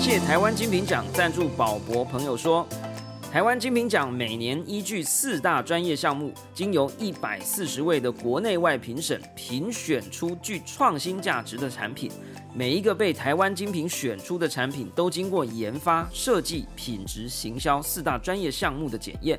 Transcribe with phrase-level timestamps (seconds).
[0.00, 2.64] 谢台湾精品奖赞助宝博朋友说，
[3.32, 12.10] 台湾精品奖每年依据四大专业项目，经由一百四十位的国内外评审评选出具创新价值的产品。
[12.54, 19.38] 每一个被台湾精品选出的产品，都经过研发、设计、品质、行销四大专业项目的检验。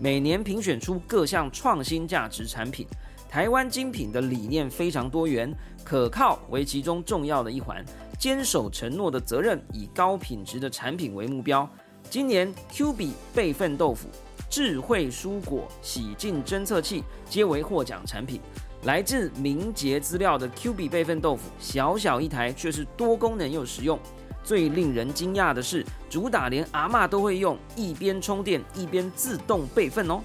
[0.00, 2.86] 每年评选出各项创新价值产品。
[3.28, 5.54] 台湾精品的理念非常多元，
[5.84, 7.84] 可靠为其中重要的一环。
[8.18, 11.68] 坚守承诺的责任，以高品质的产品为目标。
[12.10, 14.08] 今年 Q 比备份豆腐、
[14.50, 18.40] 智慧蔬果洗净侦测器皆为获奖产品。
[18.84, 23.98] 来自明捷资料的 Q 比备份豆腐，小小一台却是多功能又实用。
[24.42, 30.20] 最令人惊讶的是，主打连阿嬷都会用，一边充电一边自动备份哦。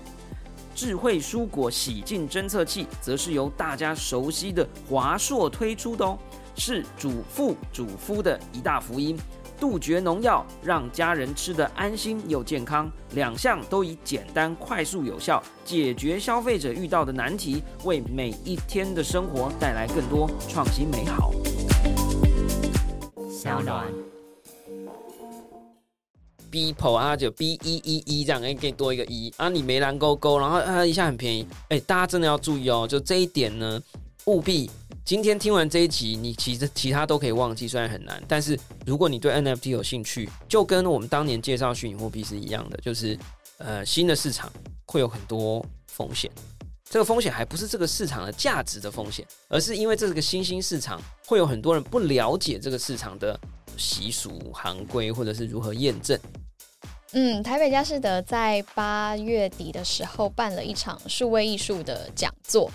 [0.74, 6.18] 智慧蔬果洗净侦测器，则是由大家熟悉的华硕推出的哦，
[6.56, 9.18] 是主妇主夫的一大福音。
[9.60, 21.32] 杜绝农药，让家人吃得安心又健康，两项都以简单、快速、有效解决消费者遇到的难题，为每一天的生活带来更多创新美好。
[23.30, 23.86] 小暖
[26.52, 33.82] ，B P 啊，就 B 一一一这样，哎，给你多一个一啊，你没蓝勾勾，然后啊一下很便宜，哎，大家真的要注意哦，就这一点呢，
[34.26, 34.70] 务必。
[35.06, 43.20] 今天听完这一集，你其实其他都可以忘记，虽然很难，但是如果你对 NFT 有兴趣，就跟我们当年介绍虚拟货币是一样的，就是
[43.58, 44.50] 呃新的市场
[44.86, 46.32] 会有很多风险，
[46.90, 53.38] 这个风险还不是这个市场的价值的风险，而是因为这是个新兴市场，会有很多人不了解这个市场的
[53.78, 56.18] 习俗、行规或者是如何验证。
[57.12, 62.72] 嗯，台北佳士得在八月底的时候办了一场数位艺术的讲座。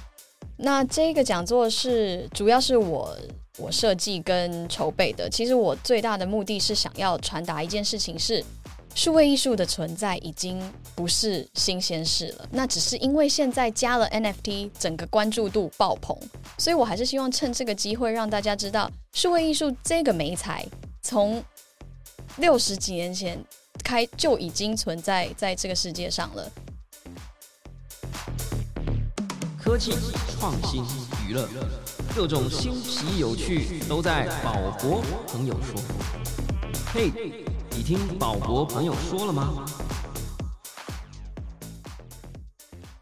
[0.59, 3.17] 那这个讲座是主要是我
[3.59, 5.31] 我设计跟筹备的。
[5.31, 8.45] 其实我最大的目的是想要传达一件事情：是
[8.95, 10.61] 数位艺术的存在已经
[10.97, 12.49] 不是新鲜事了。
[12.51, 16.19] 那只是因为现在加了 NFT，整个关注度爆棚，
[16.59, 20.67] 所以我还是希望趁这个机会让大家知道，数位艺术这个媒材
[21.03, 21.41] 从
[22.39, 23.39] 六十几年前
[23.85, 26.51] 开就已经存在在这个世界上了。
[29.69, 29.93] 科技、
[30.41, 30.83] 创新、
[31.29, 31.47] 娱乐，
[32.17, 35.79] 各种新奇有趣都在宝博朋友说。
[36.91, 37.13] 嘿，
[37.77, 39.67] 你听宝博朋友说了吗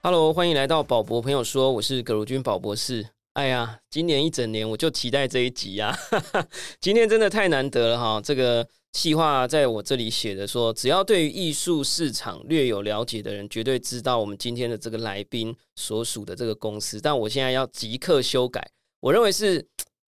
[0.02, 3.10] ？Hello，欢迎来到宝博朋友说，我是葛如君宝博士。
[3.34, 5.96] 哎呀，今年一整年我就期待这一集呀，
[6.82, 8.66] 今天真的太难得了哈，这个。
[8.96, 16.98] 细话在我这里写的说，只要对于艺术市场略有了解的人，绝对知道我们今天的这个来宾所属的这个公司。
[16.98, 18.66] 但我现在要即刻修改，
[19.00, 19.62] 我认为是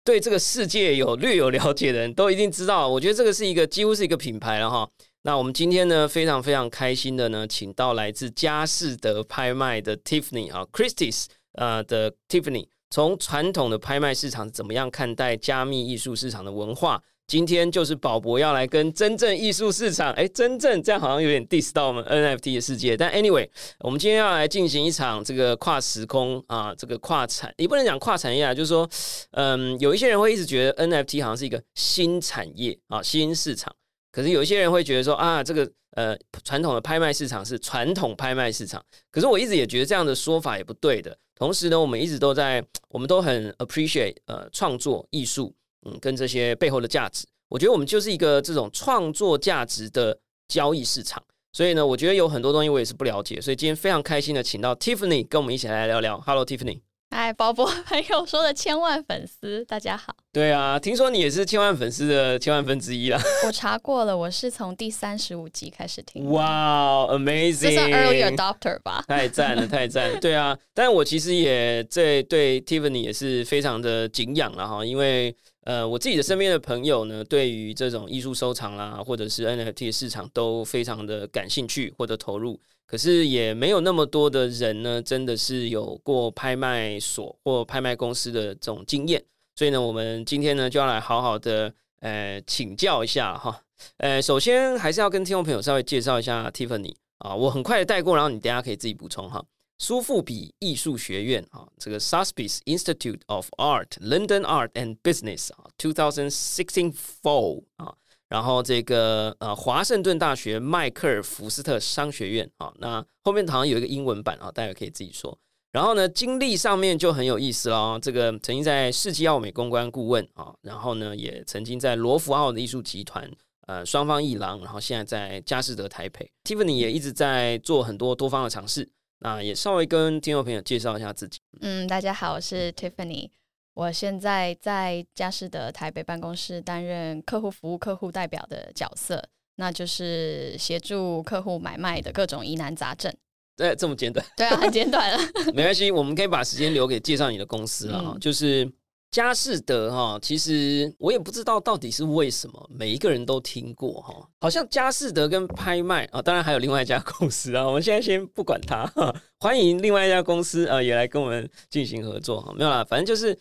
[0.03, 2.89] 对这个世界有略有了解的人都一定知道。
[2.89, 4.91] 我觉得这个是一个几乎是一个品牌了哈。
[5.23, 17.01] 那我们今天呢，非常非常开心的呢，请到来自佳士得拍卖的 Tiffany 啊，Christie's 呃的 Tiffany，从传统的拍卖市场怎么样看待加密艺术市场的文化。
[17.27, 22.95] 今天就是宝博要来跟真正艺术市场，哎，真正这样好像有点 diss 到我们 NFT 的世界。
[22.95, 23.49] 但 anyway，
[23.81, 28.87] 我们今天要来进行一场这个跨时空啊，这个跨产，也不能讲跨产业啊，就是说，
[29.31, 33.75] 嗯，有一些人会一直觉得 NFT 好像是一个新产业啊，新市场。
[34.11, 38.85] 可是有一些人会觉得说啊，这个呃传统的拍卖市场是传统拍卖市场。
[39.11, 41.17] 可是我一直也觉得这样的说法也不对的。
[41.35, 45.55] 同时呢，我们一直都在，我们都很 appreciate 呃创作艺术。
[45.87, 50.17] 嗯，跟这些背后的价值，我觉得我们就是一个这种创作价值的
[50.49, 51.23] 交易市场。
[51.55, 56.19] 所以呢，我觉得有很多东西我也是不了解，所以今天非常开心的请到 Tiffany 跟我们一起来聊聊。
[56.21, 56.81] Hello，Tiffany。
[57.11, 60.17] 哎，宝宝 朋友说的千万粉丝，大家好。
[60.33, 63.21] 对啊，听说你也是千万粉丝的千万分之一啦。
[63.45, 66.25] 我查过了，我是从第三十五集开始听。
[66.33, 67.61] 哇，amazing！
[67.61, 69.05] 这算 early adopter 吧？
[69.07, 70.19] 太赞了，太赞了。
[70.21, 75.37] 对啊，但我其实也这对 Tiffany 也是非常的敬仰了哈，因为。
[75.65, 89.23] 呃，我自己的身边的朋友呢，对于这种艺术收藏啦，或者是 NFT 的市场都非常的感兴趣或者投入，可是也没有那么多的人呢，真的是有过拍卖所或拍卖公司的这种经验。
[89.55, 93.63] 所以呢，我们今天呢就要来好好的呃请教一下哈。
[93.99, 99.45] 呃，首先还是要跟听众朋友稍微介绍一下 Tiffany 啊，我很快的带过，然后你等下可以自己补充哈。
[99.83, 107.93] 苏富比艺术学院啊，这个 Sotheby's Institute of Art London Art and Business 啊，two thousand sixteen fall 啊，
[108.29, 115.37] 然后这个呃华盛顿大学迈克尔福斯特商学院啊，那后面好像有一个英文版啊，大家可以自己说。
[115.73, 123.29] 然后呢，经历上面就很有意思了，这个曾经在世纪奥美公关顾问啊，然后呢也曾经在罗浮奥的艺术集团
[123.67, 128.89] 呃双方一郎，然后现在在佳士得台北，Tiffany 也一直在做很多多方的尝试。
[129.23, 131.39] 那也稍微跟听众朋友介绍一下自己。
[131.61, 133.31] 嗯，大家好，我是 Tiffany，
[133.73, 139.25] 我现在在佳士得台北办公室担任客户服务客户代表的角色，
[139.57, 143.15] 那就是协助客户买卖的各种疑难杂症。
[143.57, 144.27] 对，这么简短？
[144.37, 145.19] 对啊，很简短了。
[145.55, 148.19] 没关系，我们可以把时间留给介绍你的公司啊、嗯。
[148.19, 148.69] 就是
[149.13, 154.27] 佳士得哈，其实我也不知道到底是为什么，每一个人都听过哈。
[154.41, 157.67] 好像佳士得跟拍卖啊，当然还有另外一家公司啊。
[157.67, 158.91] 我们现在先不管它，
[159.39, 162.55] 欢迎另外一家公司啊，也来跟我们进行合作哈。
[162.57, 163.39] 没有啦，反正就是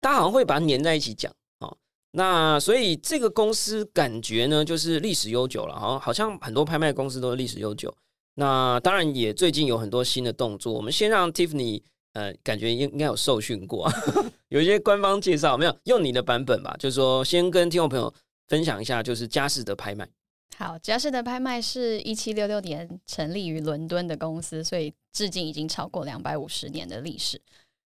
[0.00, 1.74] 大家好像会把它粘在一起讲啊。
[2.12, 7.92] 那所以这个公司感觉呢，就是历史悠久了哈，好像很多拍卖公司都是历史悠久。
[8.36, 10.72] 那当然也最近有很多新的动作。
[10.72, 13.90] 我们先让 Tiffany，呃，感觉应应该有受训过，
[14.48, 15.76] 有一些官方介绍没有？
[15.84, 18.12] 用你的版本吧，就是说先跟听众朋友
[18.48, 20.08] 分享一下，就是佳士得拍卖。
[20.56, 27.40] 好，佳士得拍卖是一七六六年成立于伦敦的公司，所以至今已经超过两百五十年的历史。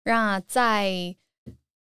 [0.04, 1.16] 那在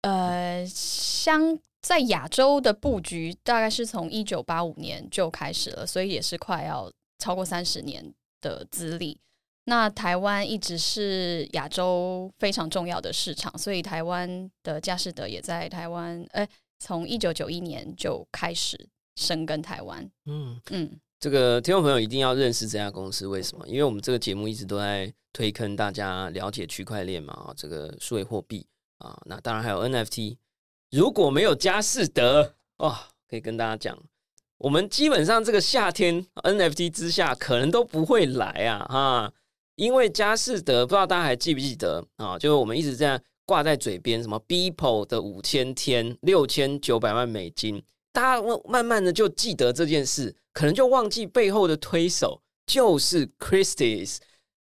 [0.01, 8.13] 呃，相在亚洲的布局大概是从一九八五年就开始了，所以也是快要超过三十年。
[8.41, 9.15] 的资历，
[9.71, 16.45] 那台湾一直是亚洲非常重要的市场，所以台湾的佳士得也在台湾，哎，
[16.77, 18.77] 从一九九一年就开始
[19.15, 20.05] 深耕台湾。
[20.25, 23.65] 嗯嗯，这个听众朋友一定要认识这家公司，为什么？
[23.65, 30.35] 因为我们这个节目一直都在推坑大家了解区块链嘛，这个数位货币啊，那当然还有 NFT。
[30.89, 33.97] 如果没有佳士得，哇，可以跟大家讲。
[34.57, 39.33] 我们基本上这个夏天 NFT 之下可能都不会来啊哈，
[39.81, 42.37] 因为佳士得不知道大家还记不记得啊？
[42.37, 47.81] 就是我们一直这样挂在嘴边，什么 Beeple 的五千天六千九百万美金，
[48.11, 54.17] 大家慢慢的就记得这件事，可能就忘记背后的推手就是 Christie's。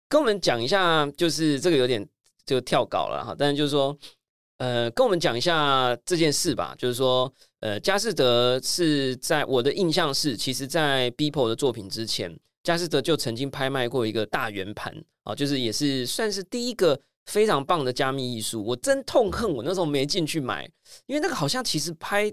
[0.08, 2.08] 跟我们讲一下，就是这个有点
[2.46, 3.98] 就跳稿了哈，但是就是说，
[4.60, 7.34] 呃，跟我们讲一下这件事吧，就是说。
[7.62, 14.94] 呃，佳士得是在我的印象是，其实，在 Beeple 的作品之前，佳士得就曾经拍卖过一个大圆盘
[15.24, 18.62] 啊，就是也是算是第一个非常棒的加密艺术。
[18.62, 20.70] 我真痛恨我那时候没进去买，
[21.06, 22.30] 因为那个好像其实拍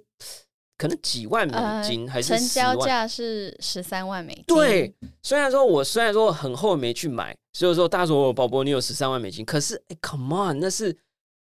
[0.77, 4.43] 可能几万美金，还是成交价是十三万美金。
[4.49, 4.93] 对，
[5.23, 10.99] 虽然说我虽然说很后没去买，所以说大家说宝宝你有十三万美金，可是哎，Come on，那是。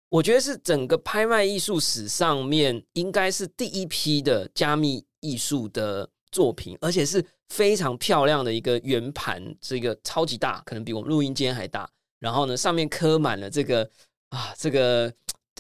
[0.10, 11.90] 我觉得是整个拍卖艺术史上面应该是第一批的加密艺术的作品，而且是非常漂亮的一个圆盘，这个超级大，可能比我们录音间还大。
[12.20, 13.90] 然后呢，上面刻满了这个
[14.32, 15.10] 啊，这个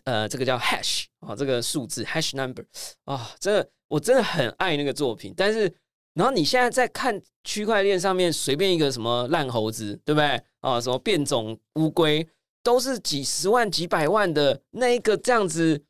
[0.03, 2.65] 呃，这个叫 hash 啊，这个数字 hash number
[3.05, 5.33] 啊，真的我真的很爱那个作品。
[5.37, 5.73] 但是，
[6.13, 10.81] 然后你现在在看区块链上面随便一个什么烂猴子，对不对啊？
[10.81, 12.27] 什么变种乌龟？
[12.61, 15.81] 都是几十万、几百万的那一个这样子，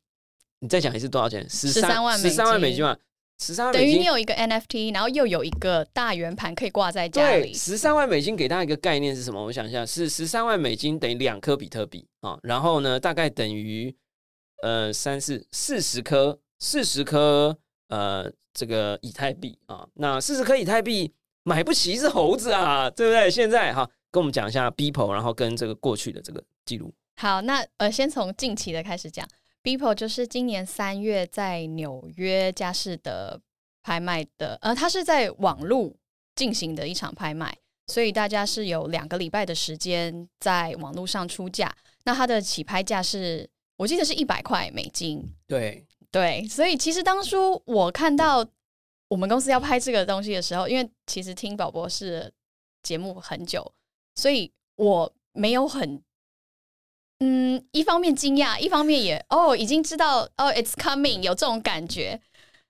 [0.60, 1.48] 你再讲一次多少钱？
[1.50, 2.96] 十三万十三万美金嘛？
[3.38, 7.52] 十三万等于你有一个 NFT，然后又有一个大圆盘可以挂在家里。
[7.52, 9.44] 十三万美金给大家一个概念是什么？
[9.44, 13.94] 我想一下，是十三万美金等于两颗比特币啊，然后呢，大概等于
[14.62, 17.56] 呃三四四十颗四十颗
[17.88, 23.30] 呃这个以太币啊，那四十颗以太币买不起一只猴子啊，对不对？
[23.30, 23.88] 现在哈。
[24.12, 26.90] 跟我们讲一下 Beeple，然后跟这个过去的这个记录。
[27.16, 29.28] 好，那呃，先从近期的开始讲。
[29.66, 33.40] Beeple 就是今年三月在纽约佳士得
[33.82, 35.92] 拍卖的，呃，它是在网络
[36.36, 37.52] 进行的一场拍卖，
[37.88, 41.74] 所以大家是有两个礼拜的时间在网络上出价。
[42.04, 45.20] 那它的起拍价是我记得是一百块美金。
[45.48, 48.46] 对对，所以其实当初我看到
[49.08, 52.32] 我们公司要拍这个东西的时候，因为其实听宝博士
[52.84, 53.72] 节目很久。
[54.14, 56.00] 所以我没有很，
[57.20, 62.20] 嗯，一方面惊讶，一方面也哦，已经知道哦，it's coming，有这种感觉，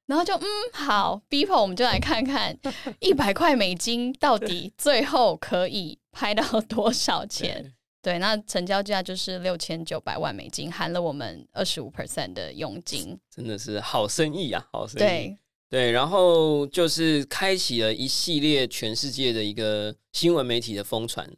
[0.07, 2.57] 然后就嗯，好，Beeple，我们就来看看
[3.01, 7.73] 一百块美金到底最后可以拍到多少钱？
[8.01, 14.99] 对，那成交价就是六千九百万美金，含了我们二十五 percent 的佣金，真的是好生意啊，好生意。
[14.99, 15.39] 对
[15.69, 21.29] 对，然后就是开启了一系列全世界的一个新闻媒体的疯传。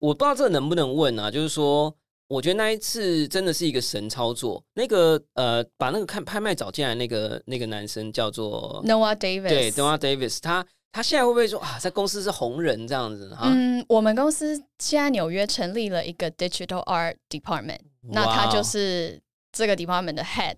[0.00, 1.30] 我不知道这能不能问啊？
[1.30, 1.94] 就是说，
[2.28, 4.62] 我觉得那一次真的是一个神操作。
[4.74, 13.42] 那个呃，把那个看拍卖找进来那个那个男生叫做 Noah Davis，对，Noah Davis，他他现在会不会说啊，在公司是红人这样子啊？
[13.44, 19.20] 嗯，我们公司现在纽约成立了一个 Digital Art Department，那他就是
[19.52, 20.56] 这个 department 的 head，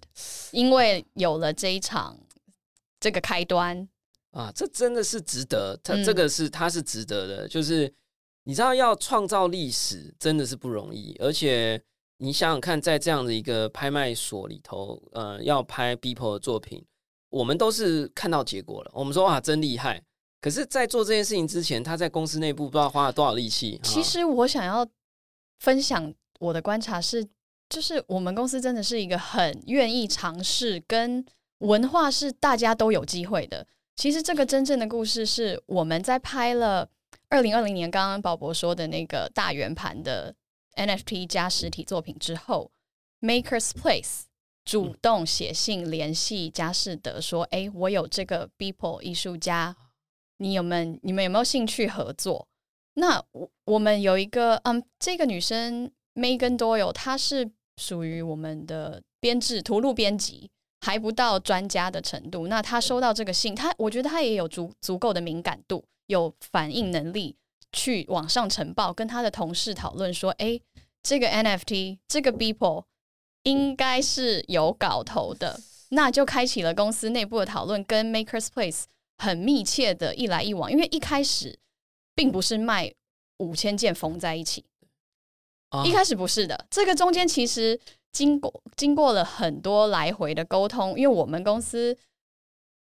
[0.51, 2.19] 因为有了这一场
[2.99, 3.89] 这个开端，
[4.33, 6.05] 啊，这真的是值得，它嗯。
[6.05, 7.93] 这个是他是值得的，就是
[8.45, 11.81] 你知道要创造历史真的是不容易，而且
[12.19, 16.85] 你想想看，在这样的一个拍卖所里头，呃，要拍 Beeple 的作品，
[17.29, 20.03] 我们都是看到结果了，我们说哇真厉害，
[20.41, 23.79] 可是，在做这件事情之前，他在公司内部不知道花了多少力气。
[23.83, 24.87] 啊其实我想要
[25.59, 27.27] 分享我的观察是，
[27.69, 31.25] 就是我们公司真的是一个很愿意尝试，跟
[31.59, 33.67] 文化是大家都有机会的。
[33.97, 36.89] 其实这个真正的故事是我们在拍了
[37.31, 40.35] 二零二零年刚刚宝博说的那个大圆盘的
[40.75, 42.73] NFT 加实体作品之后
[43.21, 44.23] ，Makers Place
[44.65, 49.77] 主动写信联系佳士得说：“哎、我有这个 Beeple 艺术家，
[50.39, 52.49] 你有没有你们有没有兴趣合作？”
[52.95, 62.49] 那我我们有一个嗯，这个女生 Megan Doyle，她是属于我们的编制图录编辑，还不到专家的程度。
[62.49, 67.37] 那她收到这个信，她我觉得她也有足足够的敏感度，有反应能力，
[67.73, 70.61] 去网上呈报，跟他的同事讨论说：“哎，
[71.03, 72.85] 这个 NFT，这个 Beeple
[73.45, 75.59] 应该是有搞头的。
[75.91, 78.85] ”那就开启了公司内部的讨论，跟 Makers Place
[79.17, 81.59] 很密切的一来一往，因为一开始。
[82.13, 82.93] 并不是卖
[83.39, 84.63] 五千件缝在一起，
[85.71, 86.67] 啊一开始不是的。
[86.69, 87.81] 这个中间其实
[88.13, 91.97] 经过经过了很多来回的沟通，因为我们公司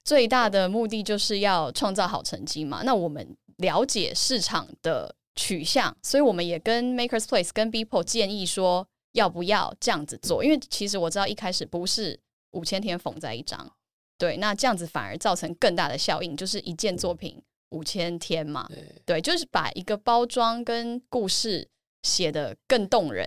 [0.05, 2.83] 最大的目的就是要创造好成绩嘛。
[2.85, 10.45] 那我们了解市场的取向，所以我们也跟 Makers Place 跟 Beeple 建议说，要不要这样子做？
[10.45, 12.19] 因为其实我知道一开始不是
[12.53, 13.73] 五千天缝在一张，
[14.19, 17.43] 对，那这样子反而造成更大的效应，就是一件作品。
[17.71, 21.67] 五千天嘛，对对，就是把一个包装跟故事
[22.03, 23.27] 写得更动人。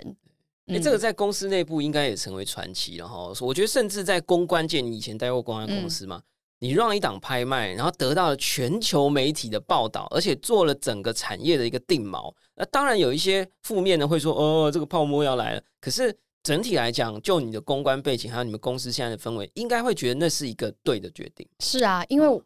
[0.67, 3.34] 哎、嗯这个在公司内部应该也成为传奇了哈。
[3.41, 6.22] 我觉得甚至在公关界，你以前待过公关公司嘛，
[6.65, 12.34] 你让一档拍卖，然后得到了全球媒体的报道，而且做了整个产业的一个定锚。
[12.55, 15.62] 那当然有一些负面的会说，哦，这个泡沫要来了。
[15.79, 21.48] 可是整体来讲，就你的公关背景还有你们公司现在的氛围，应该会觉得那是一个对的决定。
[21.60, 22.41] 是啊，因为我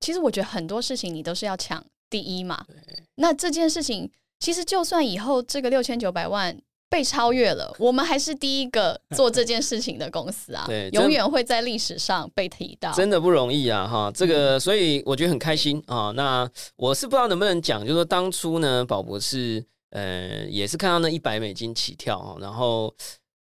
[0.00, 2.62] 其实我觉得很多事情你都是要抢第一嘛。
[3.14, 6.54] 那这件事情其实就算以后这个六千九百万
[6.94, 12.92] 被超越了，我们还是第一个做这件事情的公司啊， 对永远会在历史上被提到。
[12.92, 16.12] 真的不容易啊，哈，这个所以我觉得很开心啊。
[16.14, 22.94] 那我是不知道能不能讲，就是说当初呢，宝博士呃也是看到那一百美金起跳啊，然后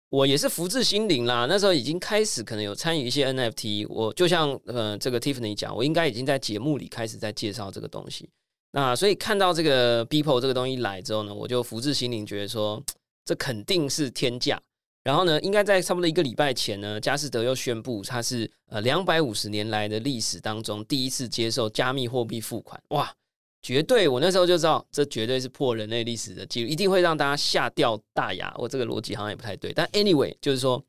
[0.09, 1.45] 我也是福至心灵啦。
[1.47, 8.27] 那时候已经开始可能有参与一些 NFT，我就像呃这个 Tiffany 讲，我应该已经在节目里开始在介绍这个东西。
[8.71, 12.81] 那所以看到这个 b e o p l e 这个东西来之后呢，我就福至心灵，觉得说
[13.25, 14.61] 这肯定是天价。
[15.03, 23.13] 然后呢，应该在差不多一个礼拜前呢，佳士得又宣布它是呃两百五十年来的历史当中第一次接受加密货币付款，哇，
[23.61, 24.07] 绝对！
[24.07, 28.51] 我那时候就知道，这绝对是破人类历史的记录，一定会让大家吓掉大牙。
[28.57, 30.83] 我这个逻辑好像也不太对，但 anyway，就是说，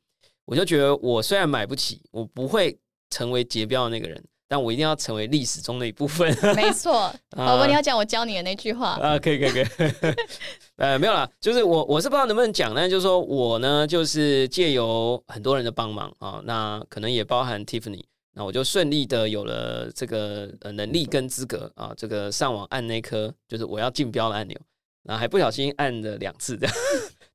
[0.45, 2.75] 我就觉得我虽然买不起，我不会
[3.11, 6.35] 成为结标的那个人，但我一定要成为历史中的一部分。
[6.55, 8.91] 没错， 宝宝，你要讲我教你的那句话。
[9.01, 9.91] 啊，可以可以可以，
[10.77, 24.57] 呃，没有啦，就是我我是不知道能不能讲，但就是说我呢，就是借由很多人的帮忙啊，那可能也包含 Tiffany，那我就顺利的有了这个呃能力跟资格啊，这个上网按那颗就是我要竞标的按钮，
[25.03, 26.75] 然后还不小心按了两次这样，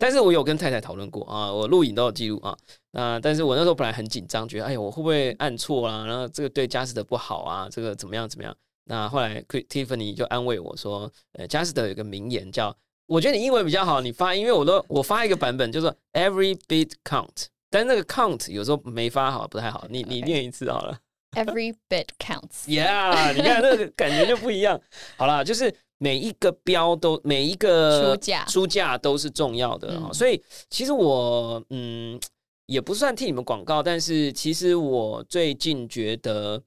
[0.02, 2.58] 但是我有跟太太讨论过啊，我录影都有记录啊，
[2.90, 8.52] 那但是我那时候本来很紧张，觉得哎呀我会不会按错啦，然后这个对佳士得不好啊，这个怎么样怎么样。
[8.86, 19.86] 那后来 Tiffany 就安慰我说：“呃，佳士得有一个名言叫，我觉得你英文比较好，你发，因为我都我发一个版本，就是 every bit count，但那个 count 有时候没发好，不太好。
[19.88, 20.98] 你你念一次好了
[21.36, 22.66] Every bit counts。
[22.66, 24.80] ，Yeah，你看那个感觉就不一样。
[25.16, 32.18] 好啦，就是每一个标都每一个书架书架都是重要的啊、嗯所以其实我嗯
[32.66, 36.62] 也不算替你们广告，但是其实我最近觉得。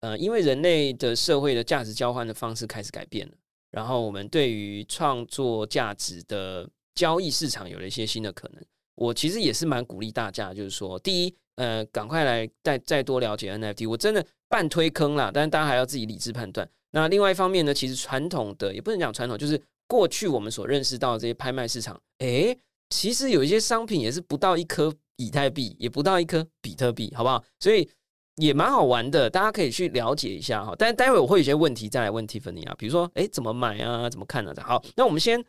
[0.00, 3.34] 呃，因为人类的社会的价值交换的方式开始改变了，
[3.72, 6.64] 然后我们对于创作价值的
[6.94, 8.64] 交易市场有了一些新的可能。
[8.94, 13.90] 我其实也是蛮鼓励大家，就是说，第一，呃，赶快来再再多了解 NFT。
[13.90, 16.70] 我真的半推坑啦，但是大家还要自己理智判断。
[16.90, 22.58] 那另外一方面呢，其实传统的也不能讲传统，就是过去我们所认识到的这些拍卖市场，诶，
[22.90, 27.44] 其实有一些商品也是不到一颗以太币，也不到一颗比特币，好不好？
[27.60, 27.88] 所以。
[28.40, 30.72] 也蛮好玩的，大家可以去了解一下哈。
[30.78, 34.08] 但是待会我会有些问题再来问 Tiffany 啊，比如说，哎，怎么买啊？
[34.08, 34.62] 怎么看呢、啊？
[34.64, 35.44] 好，那我们先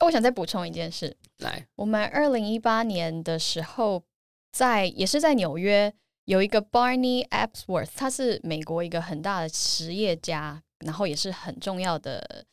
[0.00, 4.02] 我想再补充一件事，来，我们二零一八年的时候
[4.50, 5.92] 在，也是在纽约
[6.24, 12.44] 有一个 Barney Epsworth，他是美国一个很大的实业家，然后也是很重要的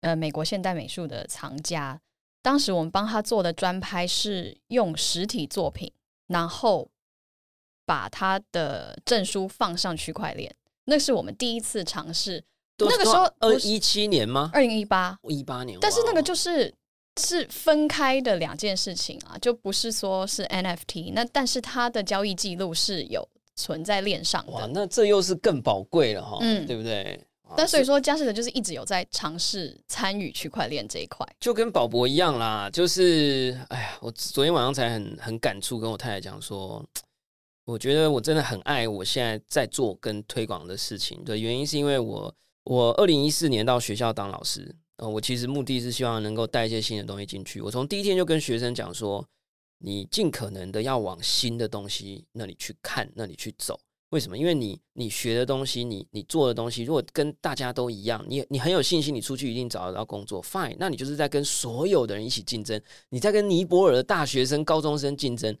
[0.00, 2.00] 呃美国现代美术的藏家。
[2.42, 5.92] 当时我们帮他做的专拍是用实体作品，
[6.28, 6.88] 然后
[7.84, 10.54] 把他的证书放上区块链。
[10.84, 12.44] 那是我们第一次尝试。
[12.78, 14.50] 那个时候二一七年吗？
[14.52, 15.78] 二零一八，一八年。
[15.80, 16.72] 但是那个就是
[17.18, 21.12] 是分开的两件事情啊，就不是说是 NFT。
[21.14, 24.52] 那但是它的交易记录是有存在链上的。
[24.52, 27.18] 哇，那这又是更宝贵了哈，嗯，对不对？
[27.54, 32.70] 那所以说，嘉士德就是一直有在尝试参与区块链这一块，就跟宝博一样啦。
[32.70, 36.84] 就是哎呀，我昨天晚上才很很感触，跟我太太讲说，
[37.64, 42.34] 我觉得我真的很爱我现在在做跟推广的事情的原因，是因为我。
[42.68, 47.60] 我二零一四年到学校当老师，呃，我其实目的是希望能够带一些新的东西进去。
[47.60, 49.24] 我从第一天就跟学生讲说，
[49.78, 53.78] 你尽可能的要往新的东西那里去看，那里去走。
[54.16, 54.38] 为什么？
[54.38, 60.42] 因为你你学的东西，你你做的东西，如果跟大家都一样，你你很有信心，你出去一定找得到工作。
[60.42, 62.80] Fine，那你就是在跟所有的人一起竞争，
[63.10, 65.54] 你在跟尼泊尔的大学生、高中生竞争。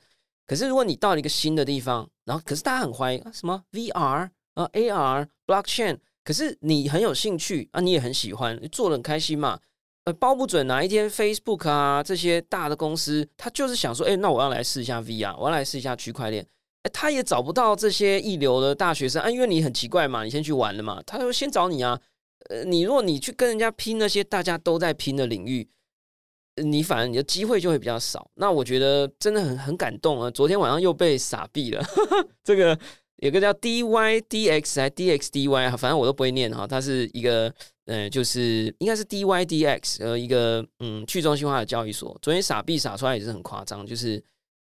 [0.46, 5.98] 可是如果你到了一个新的地方，然后可是大家很怀疑什么 VR 啊 AR Blockchain。
[6.24, 9.60] 可是你很有兴趣啊，你也很喜欢，做的很开心嘛。
[10.04, 16.46] 呃，包不准哪一天 Facebook 啊这些大的公司，他就是想说，哎，那我要来试一下 VR，我要来试一下区块链。
[16.88, 22.00] 他也找不到这些一流的大学生啊，因为你很奇怪嘛，你先去玩了嘛，他就先找你啊。
[22.48, 25.68] 呃，你如果你去跟人家拼那些大家都在拼的领域，
[26.62, 28.30] 你反而你的机会就会比较少。
[28.34, 31.84] 那我觉得真的很很感动啊，昨天晚上又被傻逼了，
[32.44, 32.78] 这个。
[33.20, 36.66] 有个叫 DYDX 还 DXDY 反正我都不会念哈。
[36.66, 37.50] 它是一个，
[37.86, 42.14] 呃，就是应该是 DYDX，呃，一个嗯去中心化的交易所。
[42.20, 44.22] 昨天傻币傻出来也是很夸张，就是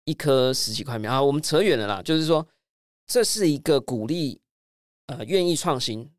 [0.04, 1.22] 一颗十几块秒啊。
[1.22, 2.46] 我们扯远了啦，就是说
[3.06, 4.40] 这是一个鼓励
[5.06, 6.10] 呃愿意创新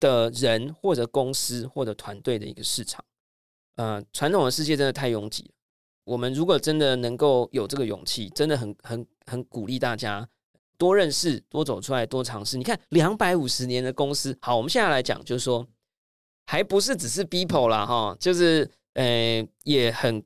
[0.00, 3.04] 的人或者公司或者团队的一个市场。
[3.76, 5.50] 呃，传统的世界真的太拥挤了。
[6.04, 10.28] 我们如果真的能够有这个勇气，真的很很很鼓励大家。
[10.78, 12.58] 多认识，多走出来，多尝试。
[12.58, 15.66] 你看，两百五十年的公司，好，我们现在来讲，就是说，
[16.44, 20.22] 还不是只是 people 啦，哈，就是呃，也很，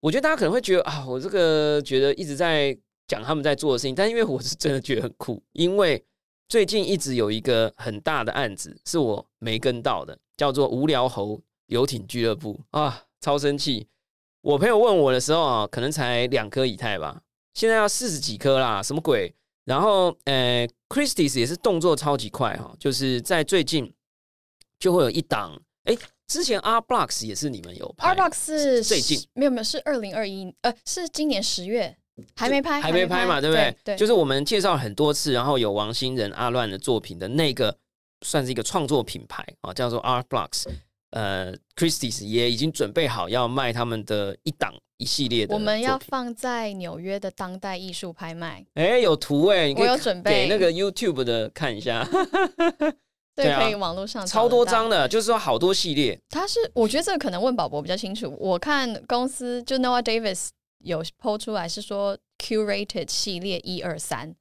[0.00, 6.02] 我觉得大家可能会觉得啊，我这个觉得一直在讲他们在做的事情，但因为我是真的觉得很酷，因为
[6.48, 13.86] 最近一直有一个很大的案子是我没跟到的，叫做无聊猴游艇俱乐部啊，超生气！
[14.40, 17.22] 我朋友问我的时候啊，可能才两颗以太吧，
[17.54, 19.34] 现在要四十几颗啦，什么鬼？
[19.66, 23.92] 然后，呃，Christie's 也是动作超级快哈，就是在最近
[24.78, 31.96] 就会有一档，哎，之前 R Blocks 也是你们有拍，R Blocks 是最近没有没有是二零二一，呃，是今年十月
[32.36, 33.76] 还没拍，还没拍嘛，对不对？
[33.84, 37.76] 对，就是我们介绍很多次，然后有王星仁阿乱的作品的那个，
[38.24, 40.66] 算是一个创作品牌啊，叫做 R Blocks。
[41.12, 48.64] 呃，Christie's 也已经准备好要卖他们的一档一系列的，我们要放在纽约的当代艺术拍卖。
[48.74, 52.06] 哎，有图哎，我有准备给那个 YouTube 的看一下。
[53.44, 56.18] 对，可以网络上超多张的，就是说好多系列。
[56.28, 58.34] 他是，我觉得这个可能问宝宝比较清楚。
[58.38, 60.48] 我看公司就 Noah Davis
[60.84, 64.34] 有抛出来是说 Curated 系列一二三。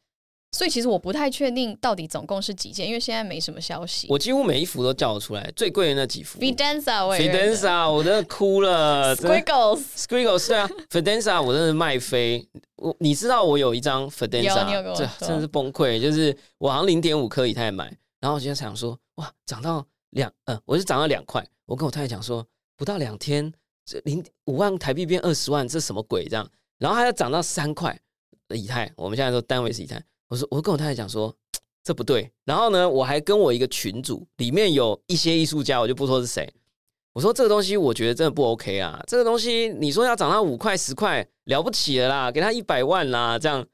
[0.52, 4.08] 所以其实我不太确定到底总共是几件，因为现在没什么消息。
[4.10, 6.40] 我几乎每一幅都叫得出来，最贵的那几幅。
[6.40, 9.14] Fidenza，Fidenza，我真的哭了。
[9.16, 12.44] Squiggles，Squiggles，对啊， Fidenza，我真的卖飞。
[12.78, 16.02] 我你知道我有一张 Fidenza，这真的是崩溃。
[16.02, 21.46] 就是我好像零点五颗以太买，然后我就想说，哇，涨到两，嗯，我是涨到两块。
[21.66, 23.52] 我跟我太太讲说，不到两天，
[23.86, 26.26] 这零五万台币变二十万，这什么鬼？
[26.26, 27.98] 这样，然后还要涨到三块
[28.50, 30.04] 以太，我们现在说单位是以太。
[30.28, 31.34] 我说，我跟我太太讲说，
[31.84, 32.30] 这不对。
[32.44, 36.52] 然后呢，我还跟我一个群组里面有一些艺术家，我就不说是谁。
[37.14, 39.02] 我说这个东西，我觉得真的不 OK 啊。
[39.08, 43.66] 这个东西，你说要涨到五块十块，了不起了啦，给他一百万啦，这样。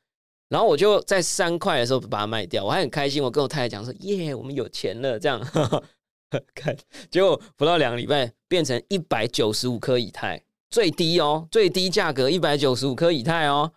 [0.49, 3.21] 然后我就在三块的时候把它卖掉，我还很开心。
[3.23, 5.39] 我跟我太太讲说，耶，我们有钱了，这样。
[6.53, 6.75] 看，
[7.09, 13.71] 结果不到两个礼拜，变成一百九十五颗以太，最低哦，最低价格一百九十五颗以太哦。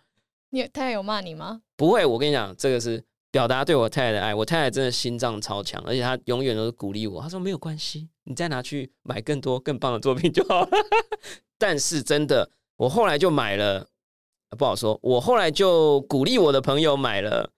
[0.49, 1.61] 你太太有骂你吗？
[1.77, 3.01] 不会，我跟你讲，这个是
[3.31, 4.35] 表达对我太太的爱。
[4.35, 7.21] 我太太真的心脏超强，而且她永远都是鼓励我。
[7.21, 10.67] 她说没有关系，你再拿去买更多更棒的作品就好。
[11.57, 13.87] 但是真的，我后来就买了，
[14.57, 14.97] 不好说。
[15.01, 17.49] 我后来就鼓励我的朋友买了，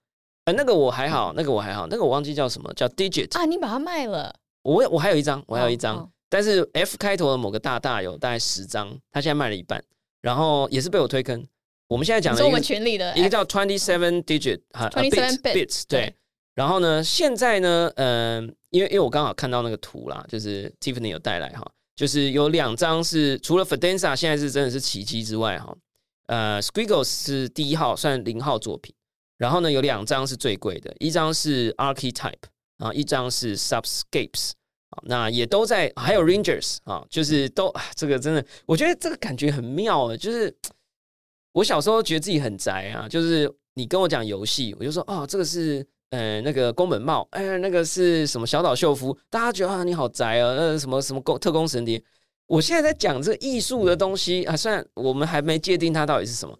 [0.44, 3.44] 呃，那个我还好，那个我还好，那个我忘记叫什么，叫 Digit 啊。
[3.44, 4.34] 你把它卖了？
[4.62, 9.82] 我我还有一张，我还有一张，但是 F 开头的某个大大有大概十张，他现在卖了一半，
[10.20, 11.46] 然后也是被我推坑。
[11.88, 16.14] 我们现在讲的说我们一个群里的一个叫 twenty seven digit 哈，Twenty Seven bits 对对。
[16.54, 25.74] 然后呢，现在呢，嗯、因为因为我刚好看到那个图啦，就是 Tiffany 有带来哈，就是有两张是除了 Fidenza 现在是真的是奇迹之外哈，
[26.26, 28.94] 呃，Squiggles 是第一号，算零号作品。
[29.38, 32.44] 然后呢，有两张是最贵的，一张是 Archetype
[32.78, 34.52] 啊，一张是 Subscapes
[34.90, 40.54] 啊，那也都在，还有 Rangers 啊，就是都这个真的，我觉得这个感觉很妙啊，就是
[41.52, 52.00] 我小时候觉得自己很宅啊，就是你跟我讲游戏，我就说哦，这个是呃那个宫本茂，哎，那个是什么小岛秀夫，大家觉得啊你好宅啊，呃什么什么工特工神谍。
[52.52, 56.54] 我现在在讲这艺术的东西啊，虽然我们还没界定它到底是什么，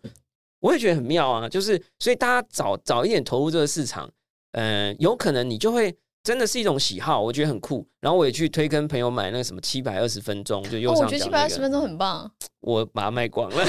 [0.60, 1.46] 我也觉得很妙啊。
[1.46, 4.10] 就是所以大家早早一点投入这个市场，
[4.52, 7.86] 嗯，有可能你就会真的是一种喜好，我觉得很酷。
[8.00, 11.24] 然后我也去推跟朋友买那个什么七百二十分钟，就右哦，我上觉得。
[11.24, 12.32] 七百二十分钟很棒。
[12.60, 13.62] 我把它卖光了，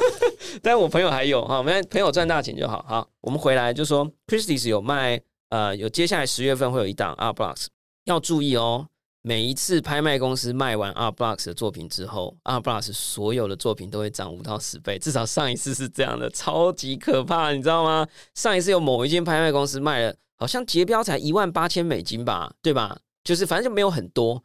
[0.62, 2.82] 但我朋友还有哈，我们朋友赚大钱就好。
[2.88, 7.66] 好，我们回来就说 Christie's 有卖，呃，有接下来十月份会有一档 Art Blocks，
[8.06, 8.86] 要注意哦。
[9.28, 18.06] 每一次拍卖公司卖完 Art Blocks 的作品之后，Art Blocks 所有的作品都会涨五到十倍，至少上一次是这样的，超级可怕，你知道吗？
[18.36, 22.96] 上一次有某一间拍卖公司卖了，好像结标才一万八千美金吧，对吧？
[23.24, 24.40] 就是反正就没有很多，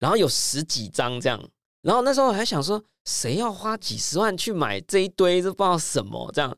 [0.00, 1.42] 然后有十几张这样，
[1.80, 6.54] 然后那时候我还想说，谁要花几十万去买这一堆，这不知道什么这样。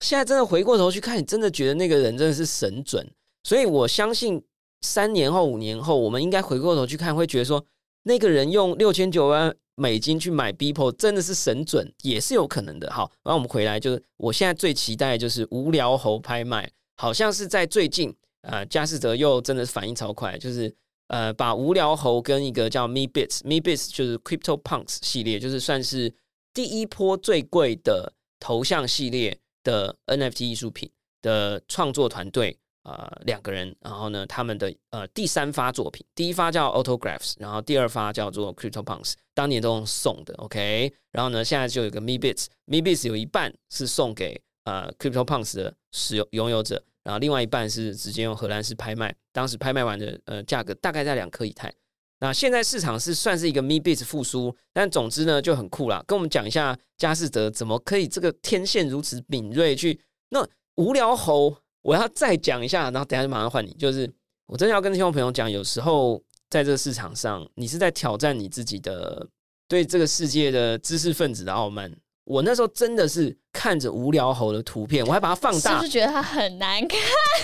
[0.00, 3.08] 现在真的回过头去看，你真的觉得那个人真的是神准，
[3.44, 4.42] 所以我相信
[4.80, 7.64] 三年后、五年后，我们应该回过头去看，会觉得说，
[8.04, 12.90] 那个人用六千九万美金去买 Beeple 真的是神准，也是有可能的。
[12.90, 20.74] 好，然后我们回来，就是我现在最期待就是无聊猴拍卖，好像是在最近，呃，佳士得又真的是反应超快，就是。
[21.12, 26.14] 呃，把无聊猴跟一个叫 Me Bits，Me Bits 就是 Crypto Punks 系列，就是算是
[26.54, 30.88] 第一波最贵的头像系列的 NFT 艺术品
[31.20, 46.82] 的创作团队，呃，两个人，然后呢，他们的呃第三发作品，第一发叫 Autographs，然后第二发叫做 Crypto Punks，当年都送的，OK，然后呢，现在就有个 Me Bits，Me Bits 有一半是送给呃 Crypto Punks 的使用拥有者。
[47.02, 51.72] 然后另外一半是直接用荷兰式拍卖，当时拍卖完的呃价格大概在两颗以太。
[52.18, 56.04] 那现在市场是算是一个 Me Bits 复苏，但总之呢就很酷啦。
[56.06, 63.72] 跟我们讲一下佳士得怎么可以这个天线如此敏锐去那无聊猴，我要再讲一下，然后等下就马上换你。
[63.78, 64.10] 就是
[64.46, 69.26] 我真的要跟听众朋友讲，有时候在这个市场上，你是在挑战你自己的
[69.68, 71.90] 对这个世界的知识分子的傲慢。
[72.24, 76.98] 我那时候真的是看着无聊猴的图片，我还把它放大，是不是觉得它很难看？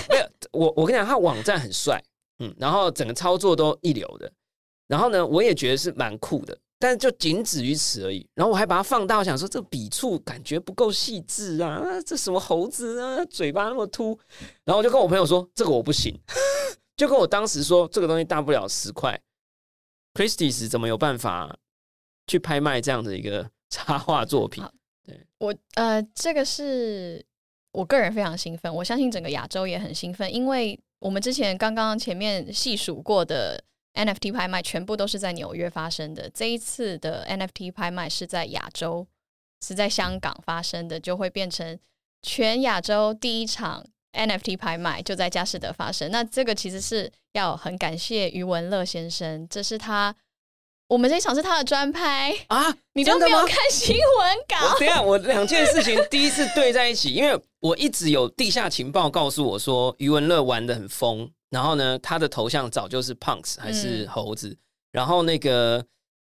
[0.09, 2.01] 没有，我我跟你讲，它网站很帅，
[2.39, 4.31] 嗯，然后整个操作都一流的，
[4.87, 8.29] 然后呢，我也觉得是蛮酷的，但是就仅止于此而已。
[8.35, 14.19] 然后我还把它放大，我想说这笔触感觉不够细致啊，啊这什么猴子啊，嘴巴那么凸，
[14.65, 16.15] 然后我就跟我朋友说这个我不行，
[16.97, 19.21] 就跟我当时说这个东西大不了十块
[20.15, 21.57] ，Christie's 怎么有办法
[22.27, 24.65] 去拍卖这样的一个插画作品？
[25.07, 27.25] 对我呃，这个是
[27.73, 33.63] 我个人非常兴奋，我相信整个亚洲也很兴奋，因为我们之前刚刚前面细数过的
[33.97, 36.31] NFT 拍卖，全部都是在纽约发生的。
[36.31, 39.07] 这一次的 NFT 拍卖是在亚洲，
[39.67, 41.79] 是在香港发生的，就会变成
[42.23, 46.11] 全亚洲第一场 NFT 拍卖，就在佳士得发生。
[46.11, 50.15] 那这个其实是要很感谢余文乐先生，这是他。
[50.89, 54.73] 我们这一场是他的专拍啊，你都没有看新闻稿？
[54.73, 64.59] 我等下，我两件事情第一次对在一起，因为我一直有地下情报告诉我说，余文乐玩的很疯，然后呢，他的头像早就是 Punks 还是猴子，嗯、
[64.93, 65.85] 然后那个，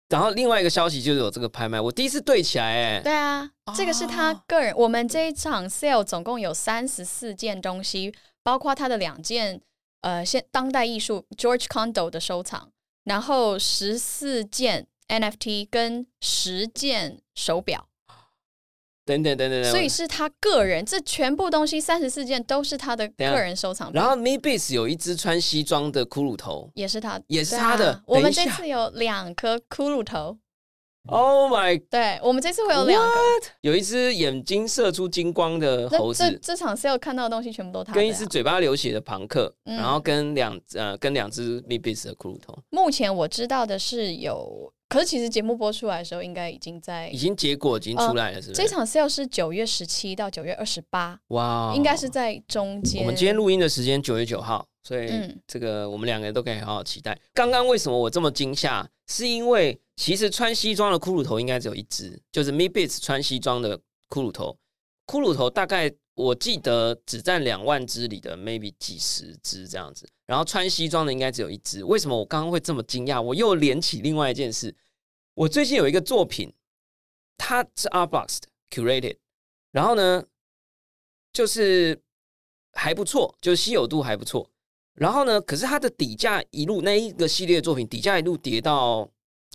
[0.08, 4.74] 然后另外一个消息就是有这个拍卖，我第一次对起来，哎，对啊，哦、这个是他个人。
[4.76, 9.60] 我们这一场 sale 总共有三十四件东西，包括他的两件
[10.02, 12.70] 呃现当代艺术 George Condo 的收藏。
[13.04, 17.88] 然后十四件 NFT 跟十件手表，
[19.06, 23.90] 等等等等，所以是他个人，这全部东西三十四件都是他的个人收藏。
[23.92, 27.92] 然后 Me Base 有一只穿西装的骷髅头，也是他，也是他的。
[27.92, 30.36] 啊、我们这次有两颗骷髅头。
[31.08, 31.80] Oh my！
[31.88, 33.16] 对，我们这次会有两个，
[33.60, 36.28] 有一只眼睛射出金光的猴子。
[36.28, 37.94] 这这场 sale 看到的东西全部都他、啊。
[37.94, 42.58] 跟一只嘴巴流血的庞克，嗯、然后跟两呃跟两只 Me Base 的骷髅头。
[42.70, 48.62] 目前我知道的是有，可是其实节目播出来的时候，应该已经在已经结果已经出来了，是不是？
[48.62, 53.02] 这场 sale 是九月十七到九月二十八，哇，应该是在中间。
[53.02, 57.18] 我们今天录音的时间九月九号，所以嗯这个我们两个人都可以好好期待。
[57.34, 58.88] 刚刚为什么我这么惊吓？
[59.08, 63.76] 是因为其实穿西装的骷髅头应该只有一只，就是 Me Bits 穿西装的
[64.08, 64.56] 骷髅头。
[65.06, 71.84] 骷髅头大概我记得只占两万只里的 maybe 几十只这样子，然后穿西装的应该只有一只。
[71.84, 73.20] 为什么我刚刚会这么惊讶？
[73.20, 74.74] 我又连起另外一件事，
[75.34, 76.52] 我最近有一个作品，
[77.36, 79.18] 它是 Art Box 的 curated，
[79.70, 80.24] 然后呢，
[81.34, 82.02] 就是
[82.72, 84.50] 还不错，就是稀有度还不错。
[84.94, 89.06] 然后呢，可是它的底价一路那一个系列作品底价一路跌到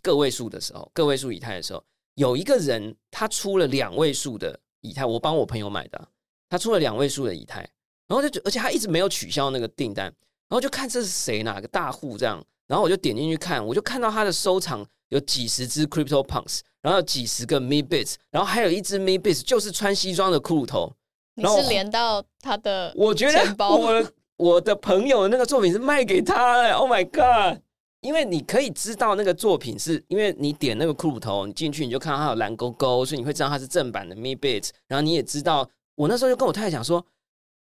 [0.03, 6.07] 个位数的时候，个位数以太的时候，有一个人他出了两位数的以太，我帮我朋友买的，
[6.51, 7.61] 他出了两位数的以太，
[8.09, 10.07] 然后就而且他一直没有取消那个订单，
[10.49, 20.93] 然后就看这是谁哪个大户这样，然后我就点进去看，我就看到他的收藏有几十只 Crypto Punks，然后有几十个 Me Bits，然后还有一只 Me Bits 就是穿西装的骷髅头，
[21.35, 27.61] 你是连到他的我觉得我我的朋友的那个作品是卖给他的，Oh my God！
[28.01, 34.71] 因为你可以知道那个作品是因为你点那个骷髅头，你进去你就看到它有蓝勾勾，所以你会知道它是正版的 Me Bit。
[34.87, 37.05] 然后你也知道，我那时候就跟我太太讲说，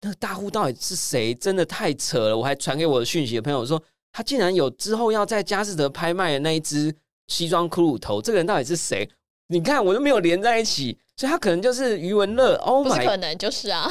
[0.02, 1.34] 那个大户到底是谁？
[1.34, 2.38] 真的太扯了！
[2.38, 6.94] 我还传给我的讯息的朋友说，他竟然有之后要在佳士得拍卖的那一只
[7.28, 9.10] 西装骷髅头，这个人到底是谁？
[9.48, 12.56] 你看我都没有连在一起，所以他可能就是余文乐。
[12.58, 13.90] Oh my 可能就是啊，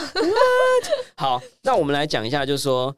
[1.16, 2.94] 好，那我们来讲一下，就是说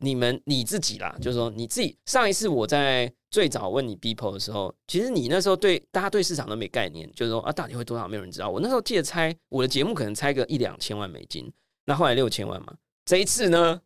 [0.00, 1.96] 你们你自己啦，就是说你自己。
[2.06, 8.50] 上一次我在最早问你 People 的时候，其实你那时候对大家对市场都没概念，就是说啊，到底会多少，没有人知道。
[8.50, 11.52] 我那时候记得猜我的节目可能猜个一两千万美金，
[11.84, 12.76] 那后来六千万嘛。
[13.04, 13.82] 这一次呢，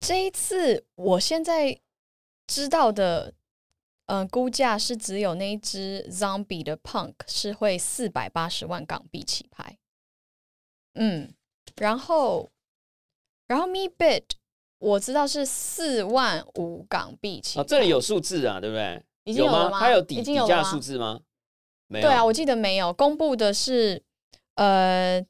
[0.00, 1.80] 这一次我现在
[2.46, 3.34] 知道的，
[4.06, 9.78] 嗯、估价是只有那一只 Zombie 的 Punk 是会四百八十万港币起拍，
[10.94, 11.32] 嗯，
[11.76, 12.50] 然后
[13.46, 14.24] 然后 Me Bit
[14.82, 19.00] 我知道是四万五港币起这里有数字啊，对不对？
[19.24, 19.78] 已经有了吗？
[19.78, 21.20] 它有底已底价数字吗？
[21.86, 22.08] 没有。
[22.08, 24.02] 对啊，我记得没有公布的是，
[24.56, 25.24] 呃，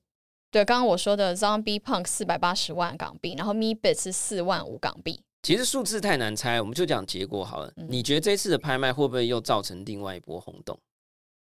[0.51, 5.23] 对，刚刚我说的 Zombie Punk 四百八十万港币，然后 Me Bit 是四万五港币。
[5.43, 7.71] 其实数字太难猜，我们就讲结果好了。
[7.77, 10.79] 嗯你觉得这次的拍卖会不会又造成另外一波轰动？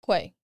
[0.00, 0.34] 会，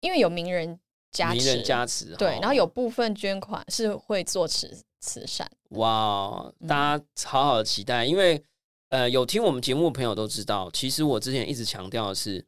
[0.00, 0.78] 因为有名人
[1.12, 5.50] 加持，名人加持，对，哦然后有部分捐款是会做慈慈善。
[5.70, 8.42] 哇，嗯大家好好的期待，因为
[8.90, 12.44] 呃，有听我们节目的朋友都知道，其实我之前一直强调的是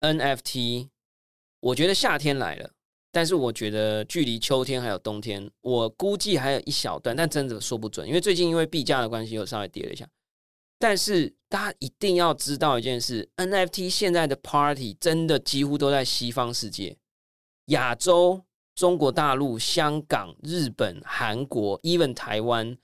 [0.00, 0.88] NFT，
[1.60, 2.70] 我觉得夏天来了，
[3.12, 10.08] 但是我觉得距离秋天还有冬天，我估计还有一小段，但真的说不准，因为最近因为币价的关系，又稍微跌了一下。
[10.78, 16.98] 但是大家一定要知道一件事，NFT 现在的 Party 真的几乎都在西方世界，
[17.66, 22.76] 亚洲、中国大陆、香港、日本、韩国，even 台湾，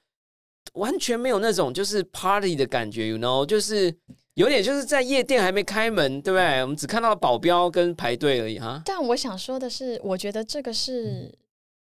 [0.75, 3.95] 完全没有那种就是 party 的感觉，you know，就是
[4.35, 6.63] 有点就是在夜店还没开门，对不对？
[6.63, 8.81] 我们只看到保镖跟排队而已哈。
[8.85, 11.39] 但我想说的是，我觉得这个嗯是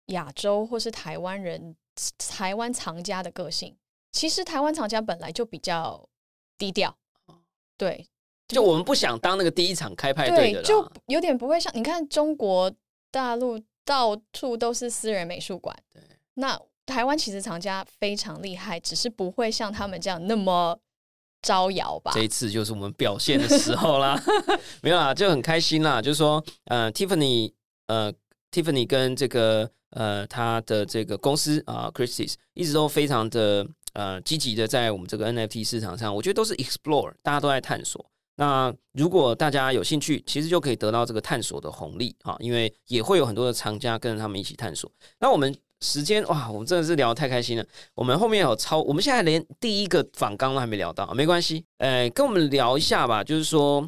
[0.07, 1.75] 亚洲或是台湾人、
[2.17, 3.77] 台湾藏家的个性。
[4.13, 6.09] 其实台湾藏家本来就比较
[6.57, 6.97] 低调，
[7.77, 8.07] 对
[8.49, 12.73] 就我们不想当那个第一场开派对的啦，就有点不会像你看中国
[13.11, 16.03] 大陆到处都是私人美术馆，对，
[16.35, 20.79] 那台湾其实藏家非常厉害，只是不会像他们这样那么
[21.41, 22.23] 招摇吧这？
[22.23, 24.23] 一次就是我们表现的时候啦，
[24.83, 26.03] 没有啦，就很开心啦。
[26.03, 27.51] 就是说，呃，Tiffany，
[27.87, 28.13] 呃
[28.53, 38.05] ，Tiffany 跟这个呃他的这个公司啊、Christie's 一直都非常的呃积极的在我们这个 NFT 市场上，我觉得都是 explore，大家都在探索。
[38.41, 44.89] 那如果大家有兴趣，其实就可以得到这个探索的红利啊，因为也会有很多的藏家跟着他们一起探索。
[45.19, 47.67] 那我们时间哇，我们真的是聊得太开心了。
[47.97, 51.65] 我们后面有超，我们现在连第一个访纲都还没聊到，没关系。
[51.79, 53.85] 呃，跟我们聊一下吧，就是说，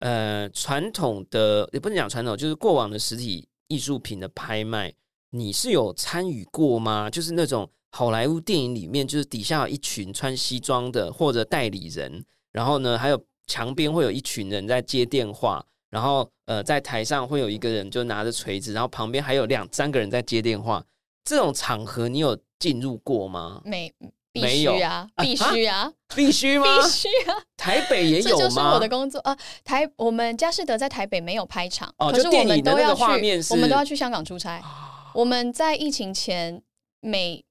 [0.00, 4.92] 呃，传统的也不能讲传统，就是过往的实体艺术品的拍卖，
[5.30, 7.08] 你是有参与过吗？
[7.08, 15.64] 就是那种好莱坞电影里面，就是底下有一群穿西装的或者代理人，然后呢，还有墙边会有一群人在接电话。
[15.90, 20.84] 然后，呃，在台上会有一个人就拿着锤子，然后旁边还有两三个人在接电话。
[21.24, 23.62] 这种场合你有进入过吗？
[23.64, 23.92] 没
[24.32, 26.66] 必没有须啊， 必须啊，必须吗？
[26.82, 27.36] 必须啊！
[27.56, 28.42] 台北也有吗？
[28.42, 29.38] 这就是我的工作啊。
[29.62, 33.02] 台我们佳士得在台北没有拍场，可是我们都要去
[33.50, 34.54] 我们都要去香港出差。
[34.58, 36.60] 啊我们在疫情前
[36.98, 37.44] 每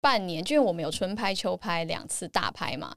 [0.00, 2.94] 半年，就因为我们有春拍、秋拍两次大拍嘛，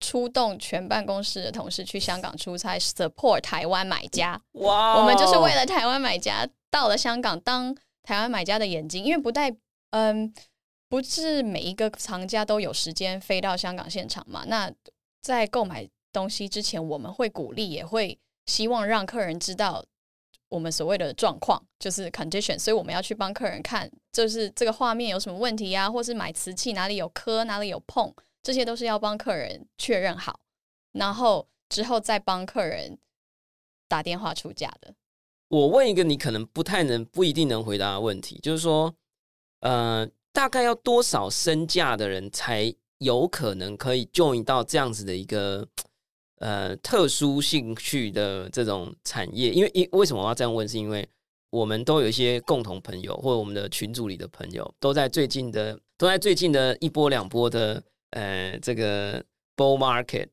[0.00, 4.40] 出动全办公室的同事去香港出差，support 台湾买家。
[4.52, 9.54] 哇哦，我们就是为了台湾买家到了香港当台湾买家的眼睛，因为不带
[9.90, 10.32] 嗯，
[10.88, 14.44] 不是每一个藏家都有时间飞到香港现场嘛。
[14.46, 14.70] 那
[15.22, 19.84] 在购买东西之前，我们会鼓励，也会希望让客人知道
[20.48, 28.12] 我们所谓的状况，就是 condition，所以我们要去帮客人看，就是这个画面有什么问题呀，或是买瓷器哪里有磕，哪里有碰，
[28.46, 30.38] 这些都是要帮客人确认好，
[30.92, 32.96] 然后之后再帮客人
[33.88, 34.94] 打电话出价的。
[35.48, 38.94] 我问一个你可能不太能、不一定能回答的问题，就是说，
[39.62, 45.66] 呃，大概要多少身价的人才有可能可以 join 到这样子的一个
[46.36, 49.50] 呃特殊兴趣的这种产业？
[49.50, 50.68] 因为，因为什么我要这样问？
[50.68, 51.04] 是因为
[51.50, 59.20] 我们都有一些共同朋友，或者我们的群组里的朋友，都在最近的，都在最近的一波两波的呃这个
[59.56, 60.28] bull market。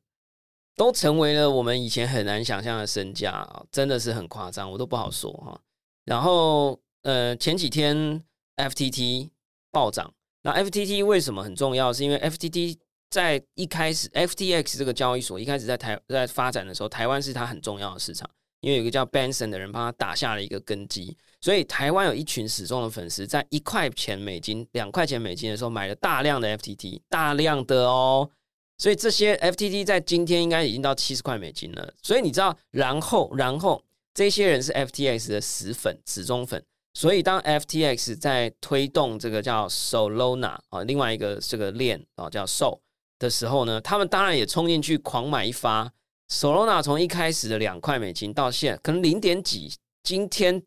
[0.75, 5.61] 都成为了我们以前很难想象的身价，真的是很夸张，我都不好说哈。
[6.03, 8.23] 然后呃，前几天
[8.55, 9.29] FTT
[9.69, 11.93] 暴涨，那 FTT 为什么很重要？
[11.93, 12.75] 是因为 FTT
[13.11, 18.27] 在一开始 FTX 这个交易所一开始在台在发展的时候，台湾是它很重要的市场，
[18.63, 28.29] 因为有一个叫 Benson 的人帮他打下了一个根基，所以台湾有一群死忠的粉丝，在一块钱美金、两块钱美金的时候买了大量的 FTT，大量的哦。
[28.77, 31.93] 所以这些 FTT 在今天应该已经到七十块美金了。
[32.01, 36.63] 所以你知道，然后然后这些人是 FTX 的死粉、死忠粉。
[36.93, 42.79] 所以当 FTX 在推动这个叫 Solana 啊，另外一个这个链啊叫 Sol
[43.19, 45.91] 的时候呢，他们当然也冲进去狂买一发。
[46.33, 50.59] Solana 从一开始的两块美金到现可能零点几，今天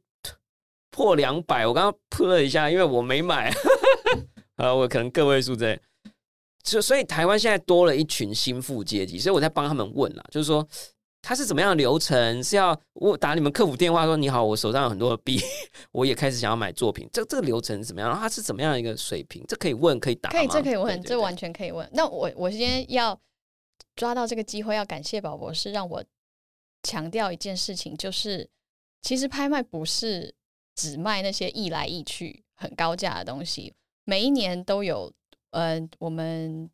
[0.92, 1.66] 破两百。
[1.66, 3.52] 我刚刚扑了一下，因为我没买，
[4.54, 5.78] 啊，我可能个位数在。
[6.62, 10.64] 所所以台湾现在多了一群心腹阶级，所以我在帮他们问啦，就是说
[11.20, 12.42] 他是怎么样的流程？
[12.44, 15.40] 是要我打你们客服电话说你好，我手上有很多的币，
[15.90, 18.08] 我也开始想要买作品，这这个流程是怎么样？
[18.08, 19.44] 然后他是怎么样一个水平？
[19.48, 21.88] 这可以问，可以打，可以，这可以问，这完全可以问。
[21.92, 23.18] 那我我今天要
[23.94, 26.04] 抓到这个机会，要感谢宝博士，让我
[26.82, 28.48] 强调一件事情，就是
[29.02, 30.34] 其实拍卖不是
[30.74, 35.12] 只卖那些易来易去、很高价的东西，每一年都有。
[35.52, 36.68] 呃，我们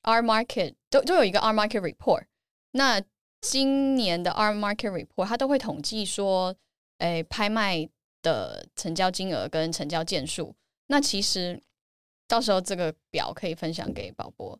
[0.00, 2.24] R Market 都都有一个 R Market Report。
[2.70, 3.02] 那
[3.42, 6.56] 今年的 R Market Report 它都会统计说，
[6.96, 7.86] 哎，拍卖
[8.22, 10.54] 的成交金额跟成交件数。
[10.86, 11.60] 那其实
[12.26, 14.58] 到时候这个表可以分享给宝博，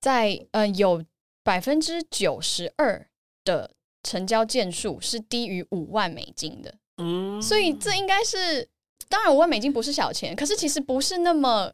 [0.00, 1.04] 在呃有
[1.42, 3.08] 百分之九十二
[3.44, 6.74] 的成交件数是低于五万美金的。
[6.96, 8.68] 嗯，所以这应该是，
[9.08, 11.72] 当然五万美金不是小钱，可是其实不是那么。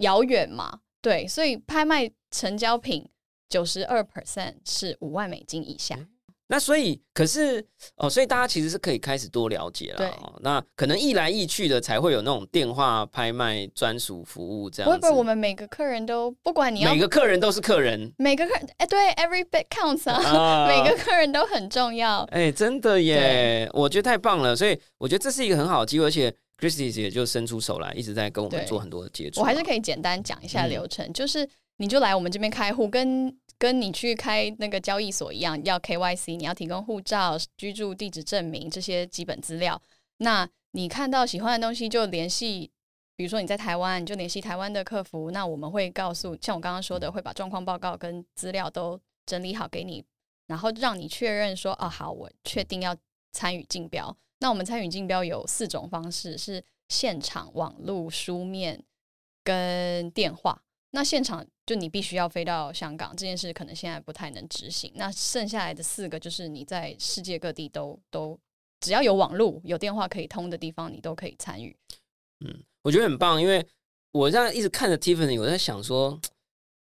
[0.00, 3.06] 遥远嘛，对，所以拍卖成交品
[3.50, 6.08] 九十二 percent 是五万美金以下。
[6.50, 10.08] 那所以，可是哦，所以大家其实是可以开始多了解了。
[10.20, 14.90] 哦，那可能一来一去的才会有那种电话拍卖专属服务这样。
[14.90, 22.22] 不会，我们每个客人都不管你要每个客人都是客人，每个客哎对，every bit counts 啊，每个客人都很重要。
[22.32, 26.34] 哎，真的耶，我觉得太棒了，所以我觉得这是一个很好的机会，而且。
[26.60, 29.40] Christie 姐就伸出手来，一直在跟我们做很多的接触。
[29.40, 39.80] 我还是可以简单讲一下流程，就是你就来我们这边开户，跟跟你去开那个交易所一样，要 KYC，你要提供护照、居住地址证明这些基本资料。
[40.16, 42.70] 那你看到喜欢的东西就联系，
[43.16, 45.30] 比如说你在台湾，你就联系台湾的客服。
[45.30, 50.02] 那我们会告诉，像我刚刚说的，会把状况报告跟资料都整理好给你，
[50.46, 52.96] 然后让你确认说，哦，好，我确定要
[53.32, 54.16] 参与竞标。
[54.38, 58.82] 那我们参与竞标有四种方式，是现场、网络、书面
[59.44, 60.62] 跟电话。
[60.92, 64.90] 那现场就你必须要飞到香港，这件事可能现在不太能执行。
[64.96, 68.36] 那剩下来的四个就是你在世界各地都都
[68.80, 71.76] 只要有网络、有电话可以通的地方，你都可以参与。
[72.44, 73.64] 嗯，我觉得很棒，因为
[74.10, 76.20] 我这样一直看着 Tiffany，我在想说。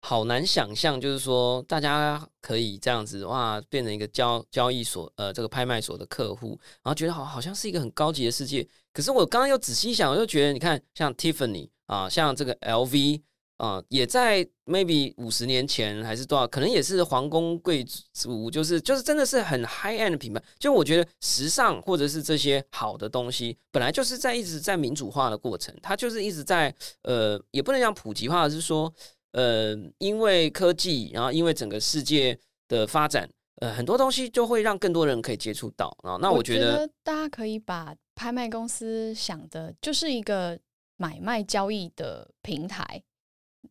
[0.01, 6.49] 好难想象，就是说大家可以这样子哇，变成一个交交易所呃这个拍卖所的客户，
[6.83, 8.65] 然后觉得好好像是一个很高级的世界。
[8.93, 13.21] 可是我刚刚又仔细想，我就觉得你看像 Tiffany 啊，像这个 LV
[13.57, 20.41] 啊，也在 maybe 五十年前还是多少，可能也是皇宫贵族，就是就是真的是很 high end 的品牌。
[20.57, 28.93] 就我觉得时尚或者是这些好的东西，本来就是在一直在民主化的过程，它就是一直在呃，也不能讲普及化，是说。
[29.33, 32.35] 呃，因为科技，然后因为整个世界
[32.67, 36.17] 的发展，呃，很多东西就会让更多人可以接触到啊。
[36.19, 40.57] 那我觉得大家可以把拍卖公司想的就是一个
[40.95, 43.03] 买卖交易的平台。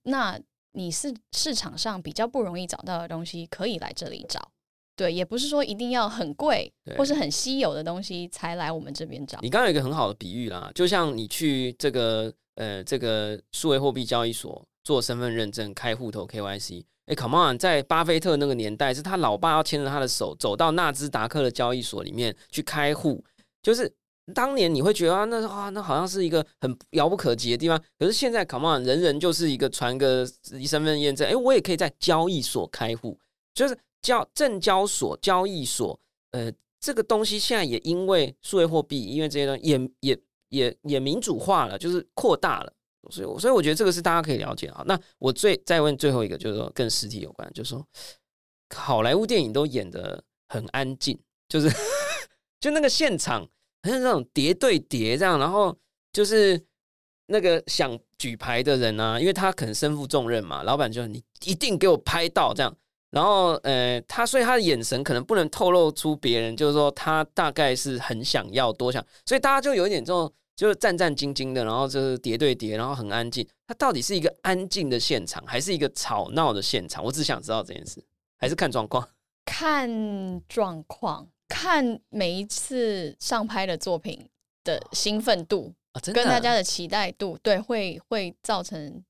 [0.07, 0.41] 那
[0.73, 4.51] 你是市场上比较不容易找到的东西，可以来这里找。
[4.97, 9.39] 对，也不是说一定要很贵或是很稀有的东西才来我们这边找。
[9.43, 14.67] 你刚刚有一个很好的比喻啦，就像你去这个呃这个数位货币交易所。
[14.87, 23.25] 做身份认证、开户头 KYC，哎，Come on，在巴菲特那个年代，是他老爸要牵着他的手走到纳斯达克的交易所里面去开户，
[23.61, 23.93] 就是
[24.35, 30.27] 当年你会觉得啊，那是啊那好像是一个很遥不可及的地方，可是现在 come on，人人就是一个传个
[30.67, 33.19] 身份验证，哎，我也可以在交易所开户，
[33.55, 35.99] 就是交证交所、交易所，
[36.33, 40.19] 呃，这个东西现在也因为数位货币，因为这些东西也也
[40.49, 42.73] 也也民主化了，就是扩大了。
[43.09, 44.83] 所以，所以我觉得这个是大家可以了解啊。
[44.85, 47.87] 那我最再问最后一个，就是说跟实体有关，就是说
[48.75, 51.17] 好莱坞电影都演的很安静，
[51.49, 51.71] 就是
[52.59, 53.49] 就那个现场，
[53.87, 55.77] 好像那种叠对叠这样，然后
[56.13, 56.61] 就是
[57.27, 62.77] 那个想举牌的人啊，因为他可能身负重任嘛，老板就你一定给我拍到这样，
[63.11, 70.33] 然后呃，他所以他的眼神可能不能透露出别人，就是说他大概是很想要多想，所以大家就有一点这种。
[70.57, 73.47] 就是战战兢兢的，然后就是叠对叠，然后很安静。
[73.67, 77.05] 它到底是一个安静的现场，还是一个吵闹的现场？
[77.05, 78.03] 我只想知道这件事，
[78.39, 79.07] 还是看状况？
[79.45, 84.29] 看状况，看每一次上拍的作品
[84.65, 85.73] 的兴奋度，
[86.13, 89.03] 跟大家的期待度，对，会会造成。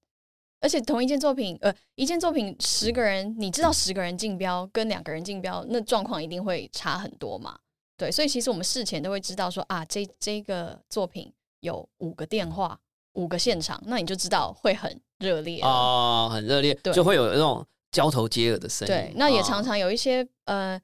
[0.58, 7.56] 而且同一件作品，呃，一件作品十个人，你知道十个人竞标跟两个人竞标，那状况一定会差很多嘛。
[7.96, 12.80] 对，所以其实我们事前都会知道说啊，这这个作品有五个电话，
[13.12, 18.92] 五个现场，那你就知道会很热烈哦，很热烈，就会有那种交头接耳的声音。
[18.92, 20.80] 对，那也常常有一些呃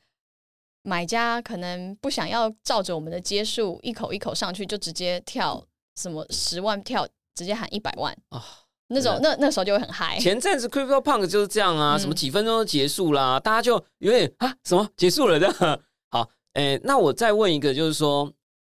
[0.82, 5.64] 买家可能不想要照着我们的接数一口一口上去，就直接跳
[5.96, 8.42] 什么十万跳，直接喊一百万啊，
[8.88, 10.18] 那种那那时候就会很嗨。
[10.18, 15.80] 前阵子 Crypto Punk 就是这样啊，什么几分钟就结束啦，大家就有点啊什么结束了这样。
[16.10, 18.30] 好诶，那我再问一个，就是说，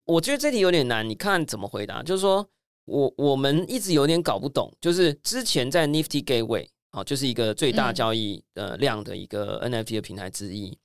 [0.04, 2.02] 我觉得这题有点难，你看怎么回答？
[2.02, 2.46] 就是说
[2.84, 10.78] 我我们一直有点搞不懂，就是之前在 Nifty Gateway 啊，就是一个最大交易呃量的一个 NFT 的平台之一，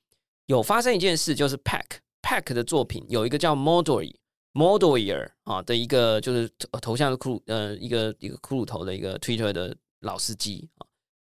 [0.49, 1.85] 有发生一件事，就是 Pack
[2.23, 4.03] Pack 的作品有一个叫 Model
[4.53, 10.87] Modelier 啊的一个就是头像是骷髅呃一个一个骷髅头的一个 Twitter 的老司机啊，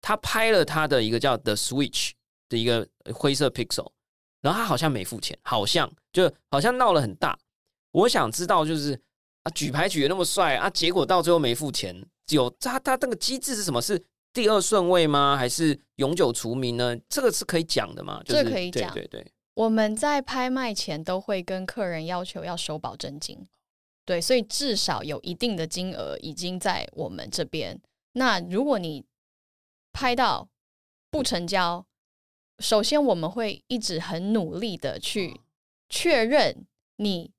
[0.00, 2.12] 他拍了他的一个叫 The Switch
[2.48, 3.90] 的一个灰色 Pixel。
[4.40, 7.38] 然后他好像没付钱，好像就好像闹了很大。
[7.92, 8.98] 我想知道，就是
[9.44, 11.94] 啊，举牌举的那么帅啊，结果到最后没付钱，
[12.30, 13.80] 有他他那个机制是什么？
[13.80, 14.02] 是
[14.32, 15.36] 第二顺位吗？
[15.36, 16.96] 还是永久除名呢？
[17.08, 18.22] 这个是可以讲的吗？
[18.24, 18.92] 这可以讲。
[18.94, 23.46] 对对，我们在拍卖前都会跟客人要求要收保证金，
[24.06, 27.80] 对，所以至少有一定的金额已经在我们这边。
[28.14, 29.04] 那如果你
[29.92, 30.48] 拍到
[31.10, 31.86] 不成交，
[32.58, 35.40] 首先，我们会一直很努力的去
[35.90, 36.64] 确认
[36.96, 37.32] 你，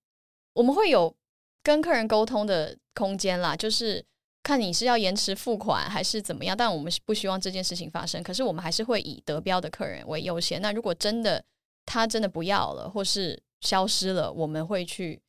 [0.53, 1.15] 我们会有
[1.63, 4.05] 跟客人沟通的空间啦，就是
[4.43, 6.55] 看你是要延迟付款还是怎么样。
[6.55, 10.61] 但我们不希望这件事情发生，可是我们还是会以得标的客人为优先。
[10.61, 11.43] 那如果真的
[11.85, 15.21] 他真的不要了，或是消失了，我们会去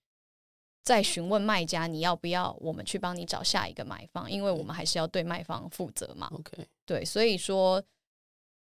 [0.83, 6.29] 再询问卖家你要不要，我们去帮你找下一个买方，因为我们还是要对卖方负责嘛。
[6.35, 7.83] OK，对，所以说。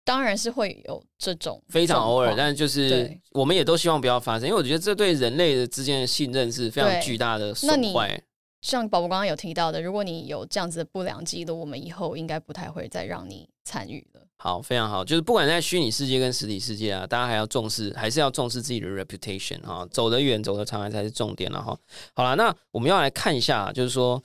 [0.05, 8.21] 当然是会有这种非常偶尔，但是就是我们也都希望不要发生，因为我觉得这对人类的之间的信任是非常巨大的损坏。
[8.63, 14.21] 像宝宝刚刚有提到的，如果你有这样子的不良记录，我们以后应该不太会再让你参与了。
[14.37, 21.77] 好，非常好，就是不管在虚拟世界跟实体世界啊，大家还要重视，还是要重视自己的 reputation 哈，走得远，走得长才是重点了哈。
[22.15, 24.19] 好了，那我们要来看一下，就是说。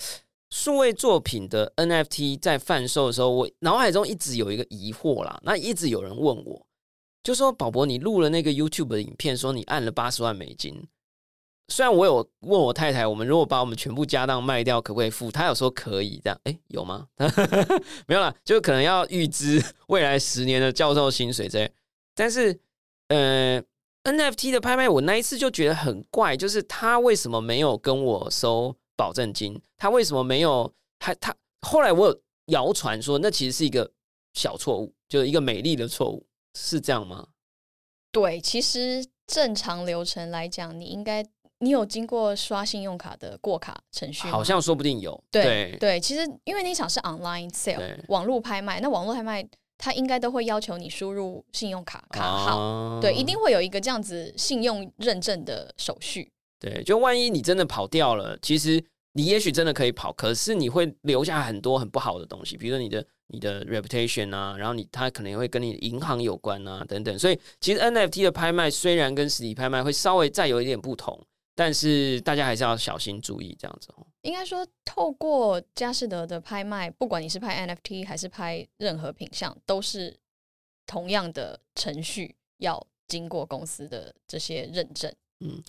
[0.51, 5.39] 数位作品的 NFT 在贩售的时候，我脑海中一直有一个疑惑啦。
[5.43, 6.67] 那一直有人问我，
[7.23, 10.83] 就说：“宝博，你录了那个 YouTube 的影片，说你按了八十万美金。
[11.69, 15.31] 虽然我有问我太太，我们如果把我们全部家当卖掉，可不可以付？
[15.31, 17.07] 她有说可以，这样哎，有吗？
[18.07, 21.71] 没有啦，就可能要预支未来十年的教授薪水这样。
[22.15, 22.59] 但是，
[23.09, 23.63] 呃
[24.05, 28.75] ，NFT 的拍卖，我那一次就觉得很怪，就是他为什么没有跟我收？
[28.97, 30.75] 保证金，他为什么没有？
[30.99, 33.89] 他他后来我有谣传说，那其实是一个
[34.35, 36.27] 小错误，就是一个美丽的错误，
[36.59, 37.29] 是这样吗？
[38.11, 41.25] 对，其实正常流程来讲，你应该
[41.61, 45.21] 你有经过刷信用卡的过卡程序，好像说不定有。
[45.31, 49.47] 对对，其实因为那场是 online sale 网络拍卖，那网络拍卖
[49.77, 56.31] 它应该都会要求你输入信用卡卡号，对，一定会有一个这样子信用认证的手续。
[56.61, 58.83] 对，就万一你真的跑掉了，其实
[59.13, 67.17] 你也许真的可以跑，可是你会留下很多很不好的东西，比如说你的你的 reputation 啊，然后你他可能也会跟你银行有关啊等等。
[67.19, 71.17] 所以其实 NFT 的拍卖虽然跟实体拍卖会稍微再有一点不同，
[71.59, 74.07] 但是大家还是要小心注意这样子哦。
[74.23, 80.17] 应该说，透过佳士得的拍卖，不管你是拍 NFT 还是拍任何品相，都是
[80.87, 85.13] 同样的程序要经过公司的这些认证。
[85.41, 85.61] 嗯。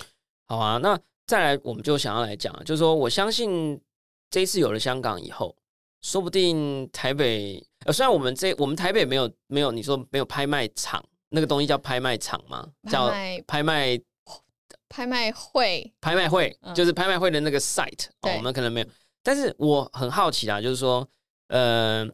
[0.46, 3.82] 好啊，那再来，我们就想要来讲，就是说，我相信
[4.30, 5.56] 这一次有了香港以后，
[6.04, 12.72] 说不定台北，呃，虽然我们这我们台北没有没有你说没有拍卖场，那个东西叫拍卖场吗？
[12.92, 13.10] 叫
[13.48, 14.00] 拍卖
[14.90, 18.88] 拍卖会，拍卖会就是拍卖会的那个 site，我们可能没有。
[19.24, 21.08] 但是我很好奇啊，就是说，
[21.50, 22.08] 呃，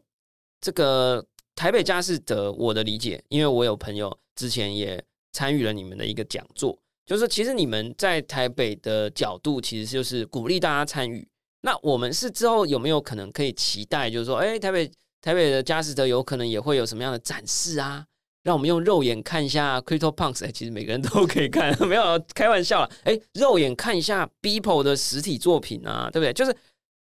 [0.59, 6.77] 这个台北佳士得，我的理解，因为我有朋友之前也参与了你们的一个讲座。
[7.05, 11.27] 就是其实你们在台北的角度，其实就是鼓励大家参与。
[11.61, 18.05] 那我们是之后有没有可能可以期待，就是说，哎，台北台北的佳士得有可能也会有什么样的展示啊？
[18.45, 22.89] 让我们用肉眼看一下 Crypto Punks，哎，其实每个人都可以看， 没有开玩笑了。
[23.03, 26.31] 哎，肉眼看一下 Beeple 的实体作品啊，对不对？
[26.31, 26.55] 就是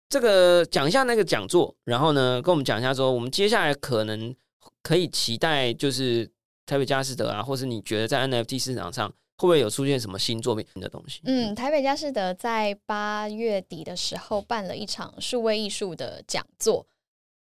[0.10, 4.34] 这个讲一下那个讲座，然后呢，跟我们讲一下说，我们接下来可能
[4.82, 6.28] 可以期待，就是
[6.66, 9.14] 台北佳士得啊，或是你觉得在 NFT 市场上。
[9.38, 11.20] 会不会有出现什么新作品的东西？
[11.26, 16.88] 嗯，台北佳士得在八月底的时候办了一场数位艺术的讲座。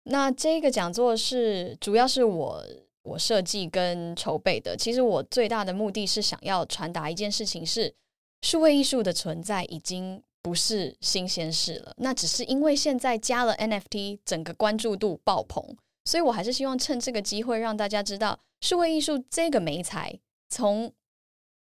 [0.03, 2.61] 那这个讲座是主要是我
[3.05, 4.75] 我设计跟筹备的。
[4.75, 7.93] 其实我最大的目的是想要传达一件事情：是
[8.41, 11.93] 数位艺术的存在已经不是新鲜事了。
[11.97, 20.91] 那只是因为现在加了 NFT，整个关注度爆棚，所以我还是希望趁这个机会让大家知道数位艺术这个媒材从。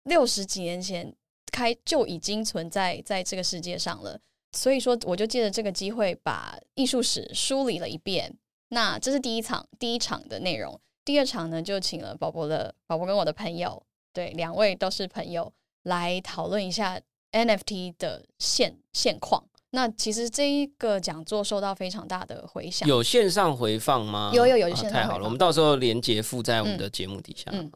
[0.09, 1.13] 六十几年前
[1.51, 4.17] 开就已经存在在这个世界上了，
[4.53, 8.33] 所以说我就借着这个机会把艺术史梳理了一遍。
[8.69, 13.83] 那这是第一场第一场的内容，第二场呢就请了宝宝的宝宝跟我的朋友，
[14.13, 15.51] 对，两位都是朋友
[15.85, 17.01] 来讨论一下
[17.31, 19.43] NFT 的现现况。
[19.71, 24.33] 那其实这一个讲座受到非常大的回响，有线上回放吗？
[24.35, 27.71] 有有有线上，太好了，我们到时候连接附在我们的节目底下，嗯。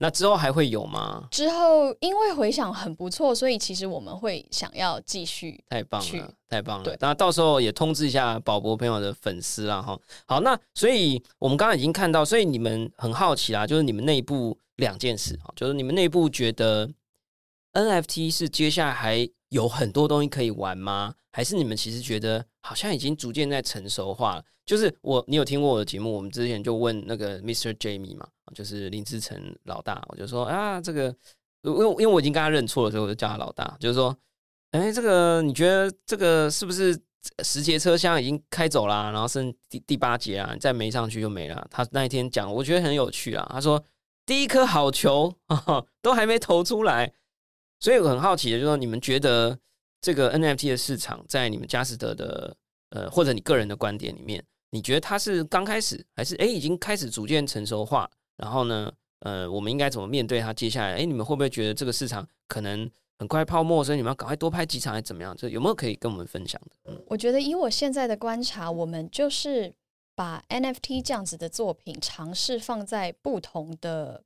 [0.00, 1.26] 那之后还会有吗？
[1.30, 5.62] 之后因为回想很不错，所以其实我们会想要继续。
[5.68, 6.96] 太棒了，太棒了！
[7.00, 9.98] 那到时候也通知一下宝博朋友的粉丝啦，哈。
[10.26, 16.88] 好，那所以我们刚刚已经看到，所以你们很好奇啦，就是你们内部两件事哈，就是你们内部觉得
[17.72, 21.14] NFT 是接下来还有很多东西可以玩吗？
[21.32, 24.44] 还是你们其实觉得好像已经逐渐在成熟化了？
[24.64, 26.12] 就是我，你有听过我的节目？
[26.12, 27.72] 我们之前就问那个 Mr.
[27.74, 28.28] Jamie 嘛。
[28.54, 31.14] 就是林志成老大，我就说啊，这个，
[31.62, 33.76] 因为因为我已经跟他认错了，所以我就叫他老大。
[33.80, 34.16] 就是说，
[34.70, 36.98] 哎，这个你觉得这个是不是
[37.44, 41.66] 十节车厢已经开走了，然后剩第第八节啊，再没上去就没了？
[41.70, 43.48] 他那一天讲，我觉得很有趣啊。
[43.52, 43.82] 他说
[44.24, 45.34] 第一颗好球
[46.02, 47.12] 都还没投出来，
[47.80, 49.58] 所以我很好奇的，就是说你们觉得
[50.00, 52.56] 这个 NFT 的市场在你们佳士得的
[52.90, 58.08] 呃，或者你个人的观点里面，你觉得它是刚开始，还是哎已经开始逐渐成熟化？
[58.38, 60.54] 然后呢，呃，我们应该怎么面对它？
[60.54, 63.84] 接下来，哎，你们会不会觉得这个市场可能很快泡沫？
[63.84, 65.36] 所以你们要赶快多拍几场，还是怎么样？
[65.36, 66.92] 这有没有可以跟我们分享的？
[66.92, 69.74] 嗯，我觉得以我现在的观察，我们就是
[70.14, 74.22] 把 NFT 这样子的作品尝试放在不同的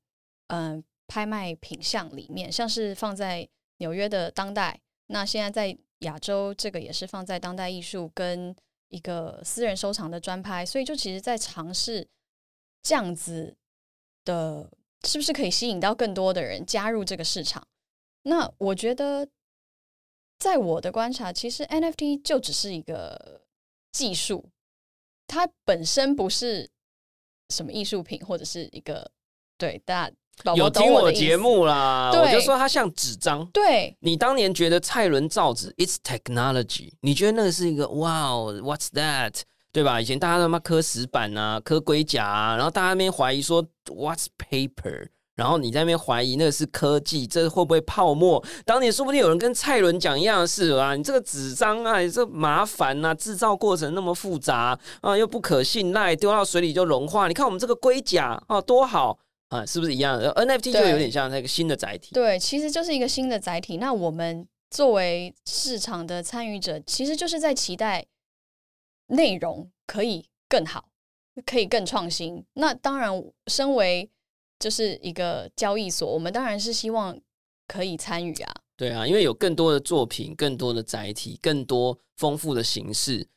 [0.48, 3.48] 嗯拍卖品相里面，像是放在
[3.78, 8.54] 纽约的当代，那现在在亚洲这个也是放在当代艺术跟
[8.88, 12.06] 一个私人收藏的专拍，所以就其实在尝试
[12.82, 13.56] 这样子。
[14.24, 14.70] 的，
[15.04, 17.66] 是不是可以吸引到更多的人加入这个市场？
[18.24, 19.28] 那我觉得，
[20.38, 23.42] 在我的观察，其实 NFT 就只是一个
[23.90, 24.50] 技术，
[25.26, 26.70] 它本身不是
[27.48, 29.10] 什么艺术品，或者是一个
[29.58, 30.14] 对大家
[30.54, 33.44] 有听我节目啦，我就说它像纸张。
[33.50, 39.42] 对你当年觉得蔡伦造纸，It's technology，你觉得那个是一个 Wow，What's that？
[39.72, 40.00] 对吧？
[40.00, 45.08] 以前大家他妈磕石板啊，磕龟甲啊，然后大家那边怀疑说 What's paper？
[45.34, 48.44] 然后你在那边怀疑那个是科技，这会不会泡沫？
[48.66, 57.26] 当年说不定有人跟蔡伦讲一样的事啊，你这个纸张啊，你这麻烦啊，制造过程那么复杂啊，又不可信赖，丢到水里就融化。
[57.26, 59.18] 你看我们这个龟甲啊，多好
[59.48, 62.10] 啊，是不是一样的？NFT 就有点像那个新的载体。
[62.12, 63.78] 对，其实就是一个新的载体。
[63.78, 68.04] 那我们作为市场的参与者，其实就是在期待。
[69.12, 70.88] 内容可以更好，
[71.46, 72.44] 可以更创新。
[72.54, 73.10] 那当然，
[73.46, 74.10] 身为
[74.58, 77.18] 就是一个交易所，我们当然是希望
[77.68, 78.54] 可以参与啊。
[78.76, 83.28] 对啊，因为有更多的作品、更多的载体、更多丰富的形式。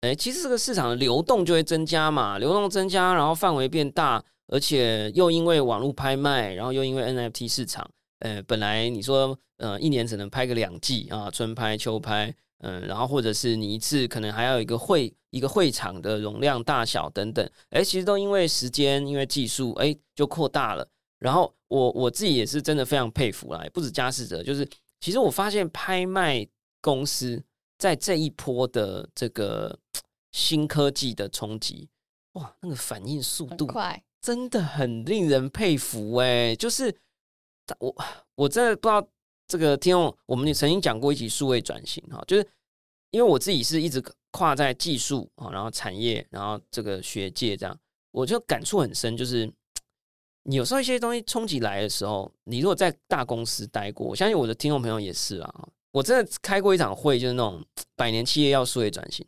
[0.00, 7.88] 哎，其实这个市场的流动就会增加嘛，流动增加，然后范围变大，而且又因为网络拍卖，然后又因为 NFT 市场，
[8.20, 12.34] 呃，本来你说呃一年只能拍个两季啊，春拍、秋拍。
[12.60, 20.86] 嗯，然后或者是你一次可能还要有一个会一个会场的容量大小等等，哎，其实都因为时间，因为技术，哎，就扩大了。
[21.18, 24.66] 然后我我自己也是真的非常佩服啦，不止嘉士者，就是
[25.00, 26.46] 其实我发现拍卖
[26.80, 27.42] 公司
[27.78, 29.78] 在这一波的这个
[30.32, 31.88] 新科技的冲击，
[32.32, 36.54] 哇，那个反应速度快，真的很令人佩服哎！
[36.56, 36.94] 就是
[37.78, 37.94] 我
[38.34, 39.06] 我真的不知道
[39.50, 42.48] 这个听众，我们也曾经讲过一起数位转型哈，就是
[43.10, 47.76] 因为我自己是一直跨在技术啊，然后产业，然后这个学界这样，
[48.12, 49.52] 我就感触很深，就是
[50.44, 57.64] 你有时候一些东西冲击来的时候，你如果在大公司待过，我相信我的听众朋友也是啊，我真的开过一场会，就是那种
[57.96, 59.26] 百年企业要数位转型，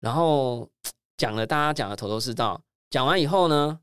[0.00, 0.68] 然后
[1.16, 2.60] 讲了大家讲的头头是道，
[2.90, 3.78] 讲完以后呢。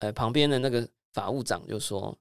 [0.00, 2.18] 呃，旁边的那个法务长就说：“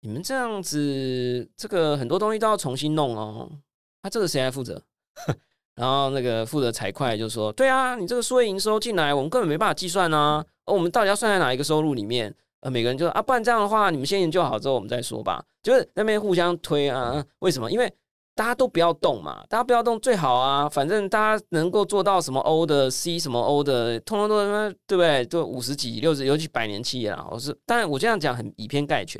[0.00, 3.50] 你们这样子，这个很多东西都要重新弄哦。
[4.02, 4.82] 那这个谁来负责？”
[5.76, 10.44] 然后那个负责财会就说：“对啊，你这个税营收进来，我们根本没办法计算啊。
[10.64, 12.34] 而我们到底要算在哪一个收入里面？
[12.60, 15.44] 呃，每个人就说啊，不然这样的话，你们先研究好之后，我们再说吧。
[15.62, 17.24] 就是那边互相推啊。
[17.40, 17.70] 为什么？
[17.70, 17.92] 因为。”
[18.36, 25.24] 大家都不要动嘛，大家不要动最好啊，反正大家能够做到什么 O 的 C 什么 O 的，通通都对不对？
[25.24, 29.18] 都五十几、六十，尤其百年企业啊，我是但我这样讲很以偏概全，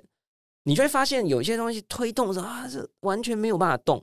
[0.66, 4.02] 你就会发现有一些东西推动的时候啊，是完全没有办法动。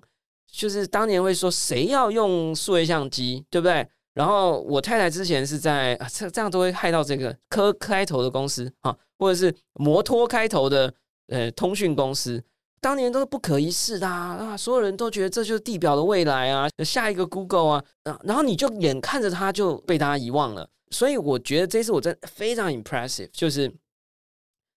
[0.50, 3.86] 就是当年会说谁要用数位相机，对不对？
[4.14, 10.94] 然后我太太之前是在啊，这这样都会害到这个科开头的公司啊，或者是摩托开头的
[11.28, 12.42] 呃通讯公司。
[12.80, 14.58] 当年都是不可一世的啊！
[14.58, 17.84] 所有人都觉得这就是地表的未来啊，下一个 Google 啊，
[18.24, 20.70] 然后你就眼看着它就被大家遗忘了。
[20.92, 23.74] 所以我觉得这次我真非常 impressive，就是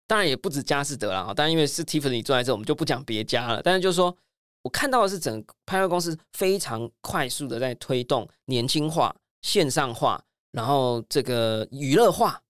[0.07, 3.61] 当然也不止佳士得了啊，但因为是 Tiffany 坐在这，我们就不讲别家了。
[3.63, 4.17] 但是就是说
[4.63, 12.41] 我看到的是整个拍卖公司非常快速的在推动年轻化、线上化，然后这个娱乐化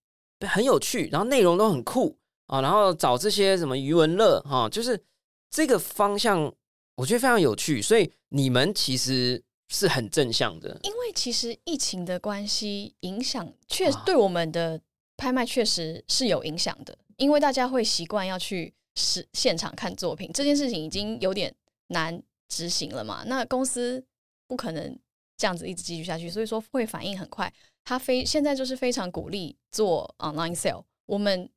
[0.46, 5.02] 很有趣，然后内容都很酷啊，然后找这些什么余文乐哈，就是。
[5.48, 6.52] 这个方向
[6.96, 10.78] 我觉得非常有趣，所以你们其实是很正向的。
[10.82, 14.78] 因为其实疫情的关系，影响确对我们的
[15.16, 16.98] 拍卖确实是有影响的。
[17.16, 21.54] 因为大家会习惯要去实现场看作品，这件事情已经有点
[21.88, 23.24] 难执行了嘛。
[23.26, 24.04] 那公司
[24.46, 24.98] 不可能
[25.36, 27.52] 这样子一直继续下去，所以说会反应很快。
[27.84, 30.84] 他非现在就是非常鼓励做 online sale。
[31.06, 31.48] 我们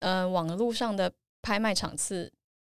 [0.00, 2.32] 呃网络上的拍卖场次。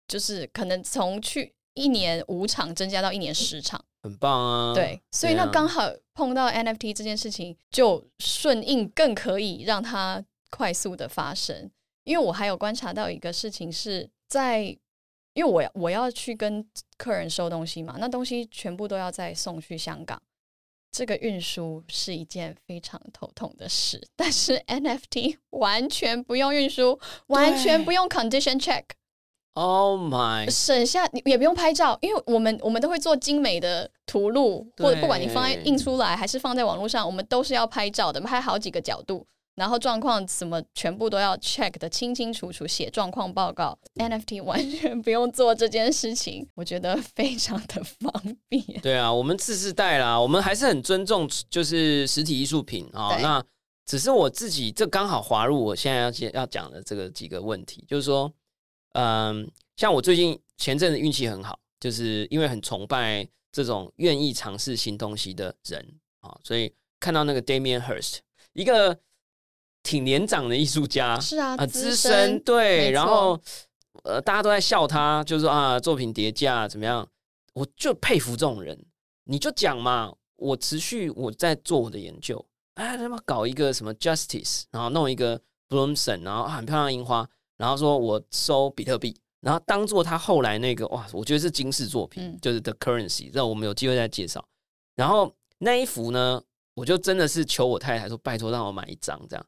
[0.08, 4.74] 就是可能从去一年五场增加到一年十场，很棒啊！
[4.74, 11.70] 对，所以那刚好碰到 NFT 这件事情，就顺应更可以让它快速的发生。
[12.04, 14.62] 因为我还有观察到一个事情是在，
[15.34, 20.20] 因为我我要去跟客人收东西嘛，那东西全部都要再送去香港，
[20.90, 24.08] 这个运输是一件非常头痛的事。
[24.16, 28.84] 但是 NFT 完全不用运输，完全不用 condition check。
[29.54, 30.48] Oh my！
[30.48, 43.78] 省下你也不用拍照，因为我们我们都会做精美的图录，或者不管你放在印出来还是放在网络上，我们都是要拍照的，拍好几个角度，然后状况什么全部都要 check 的清清楚楚，写状况报告。
[43.94, 48.12] NFT 完全不用做这件事情，我觉得非常的方
[48.48, 48.62] 便。
[48.80, 53.16] 对啊，我们次世代啦，我们还是很尊重就是实体艺术品啊。
[53.20, 53.44] 那
[53.86, 58.32] 只是我自己这刚好滑入我现在要要讲的这个几个问题，就是说。
[58.94, 65.80] 嗯，像我最近前阵子运气很好，就是因为很崇拜这种愿意尝试新东西的人
[66.18, 68.16] 啊，所以看到那个 Damian Hirst，
[68.52, 68.98] 一个
[69.82, 73.38] 挺年长的艺术家， 是啊，啊，资深对，然后
[74.04, 77.06] 呃，大家都在笑他，就是说啊，作品叠加怎么样？
[77.54, 78.78] 我就佩服这种人，
[79.24, 87.28] 你就讲嘛，我持续我在做我的研究，哎，他妈搞一个什么 Justice，然后弄一个 Bloomson，然后很漂亮的樱花。
[87.56, 94.42] 然后说我收比特币，然后当做他后来那个哇，我觉得是惊世作品，就是 The Currency，让我们有机会再介绍。
[94.96, 99.46] 然后那一幅呢，我就真的是求我太太说，拜托让我买一张这样。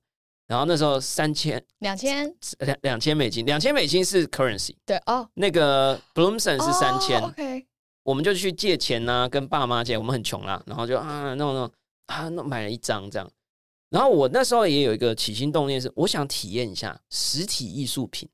[0.53, 5.27] 然后那时候三千、两千、两两千美金，两千美金是 Currency，对哦。
[5.33, 7.67] 那个 Bloomson 是三千，OK。
[8.03, 11.73] 我们就去借钱呐，跟爸妈借，我们很穷啦，然后就啊，弄弄
[12.05, 13.27] 啊，弄买了一张这样。
[13.89, 18.29] 然后我那时候也有一个起心动念，是我想体验一下实体艺术品，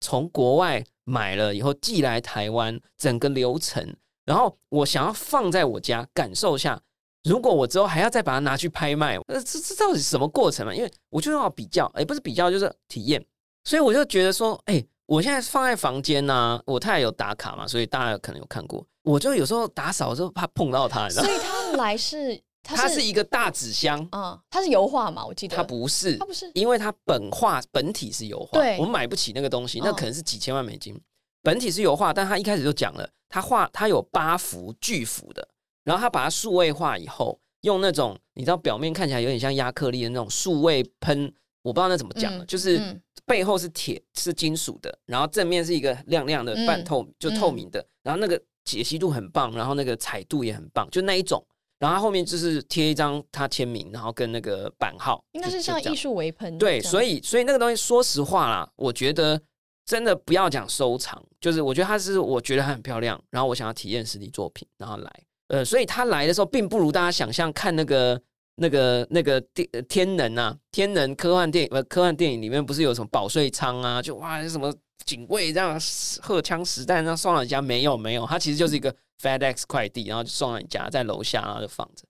[0.00, 6.80] 从国外买了以后寄来台湾整个流程，然后我想要放在我家感受一下。
[7.24, 10.74] 如果我之后还要再把它拿去拍卖，呃，这这到底是什么过程嘛？
[10.74, 13.24] 因为我就要比较，也，不是比较就是体验，
[13.64, 22.40] 所以我就觉得说，哎，我现在放在房间呢，我太太有打卡嘛，所以大家可能有看过，我就有时候打扫的时候怕碰到它，所以它来是。
[22.66, 25.22] 它是一个大纸箱，嗯，它是油画嘛？
[25.22, 30.98] 我记得它不是，它不是，因为它本画本体是油画，对，我们买不起那个东西，那可能是几千万美金。
[31.42, 35.46] 本体是油画，但他一开始就讲了，他画他有八幅巨幅的，
[35.84, 41.32] 然后他把它数位化以后，用那种你知道表面看起来有点像亚克力的那种数位喷，
[41.62, 51.44] 我不知道那怎么讲了，嗯就是嗯背后是铁是金属的，然后正面是一个亮亮的半透、就透明的，然后那个解析度很棒，然后那个彩度也很棒，就那一种。
[51.80, 56.56] 然后他后面就是贴一张他签名，然后跟那个版号，应该是像艺术为喷。
[56.56, 59.38] 对，所以所以那个东西，说实话啦，我觉得
[59.84, 65.12] 真的不要讲收藏，就是我觉得它是我觉得它很漂亮，然后我想要体验实体作品，然后来，
[65.48, 68.20] 呃，所以他来的时候，并不如大家想象看那个
[68.56, 74.74] 那个那个电天能啊，天能科幻电影呃科幻电影里面不是有什么保税仓啊，就哇什么
[75.04, 75.78] 警卫这样
[76.22, 82.04] 荷枪实弹这样送到你家，没有没有，它其实就是一个 FedEx 快递，然后就送到你家，在楼下然后就放着。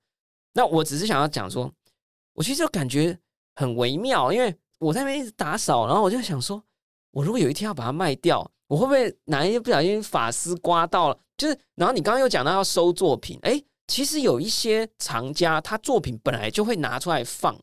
[0.53, 1.73] 那我只是想要讲说，
[2.35, 3.19] 我其实就感觉
[3.57, 6.63] 很微妙，因为我在那边一直打扫，然后我就想说，
[7.11, 11.19] 我如果有一天要把它卖掉，我会不会哪一天不小心发丝刮到了？
[11.37, 17.57] 就是，然后你刚刚又讲到要收作品，哎，其实有一些藏家他作品本来就会拿出来放，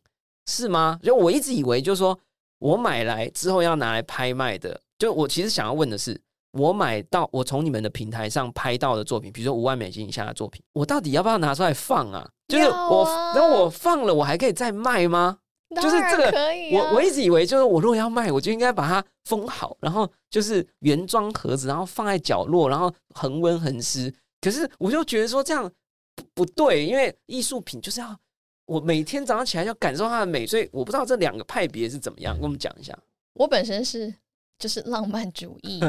[0.48, 1.00] 是吗？
[1.04, 2.18] 就我一直以为，就是说
[2.60, 6.22] 我买来之后要拿来拍卖的，就我其实想要问的是。
[6.54, 12.30] 我买到我从你们的平台上拍到的作品，比如说五万美金以下的作品，我到底要不要拿出来放啊？
[12.50, 15.38] 就是要我，啊然后我放了，我还可以再卖吗？
[15.76, 24.14] 就是这个可以啊、我我一直以为，就是我如果要卖，我就应该把它封好，然后就是原装盒子，然后放在角落，然后恒温恒湿。
[24.42, 25.72] 可是我就觉得说这样
[26.16, 28.18] 不不对，因为艺术品就是要
[28.66, 32.98] 我每天早上起来要感受它的美，所以我不知道这两个派别是怎么样，跟我们讲一下。
[33.34, 34.14] 我本身是
[34.60, 35.80] 就是浪漫主义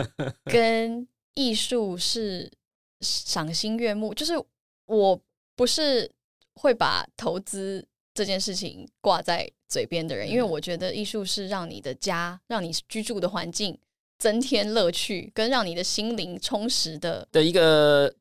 [0.44, 2.50] 跟艺术是
[3.00, 4.34] 赏心悦目，就是
[4.86, 5.20] 我
[5.56, 6.10] 不是
[6.54, 13.78] 会把投资这件事情挂在嘴边的人，因为嗯我觉得艺术是让你的家、让你居住的环境
[14.18, 17.26] 增添乐趣，跟让你的心灵充实的。
[17.32, 18.14] 的一个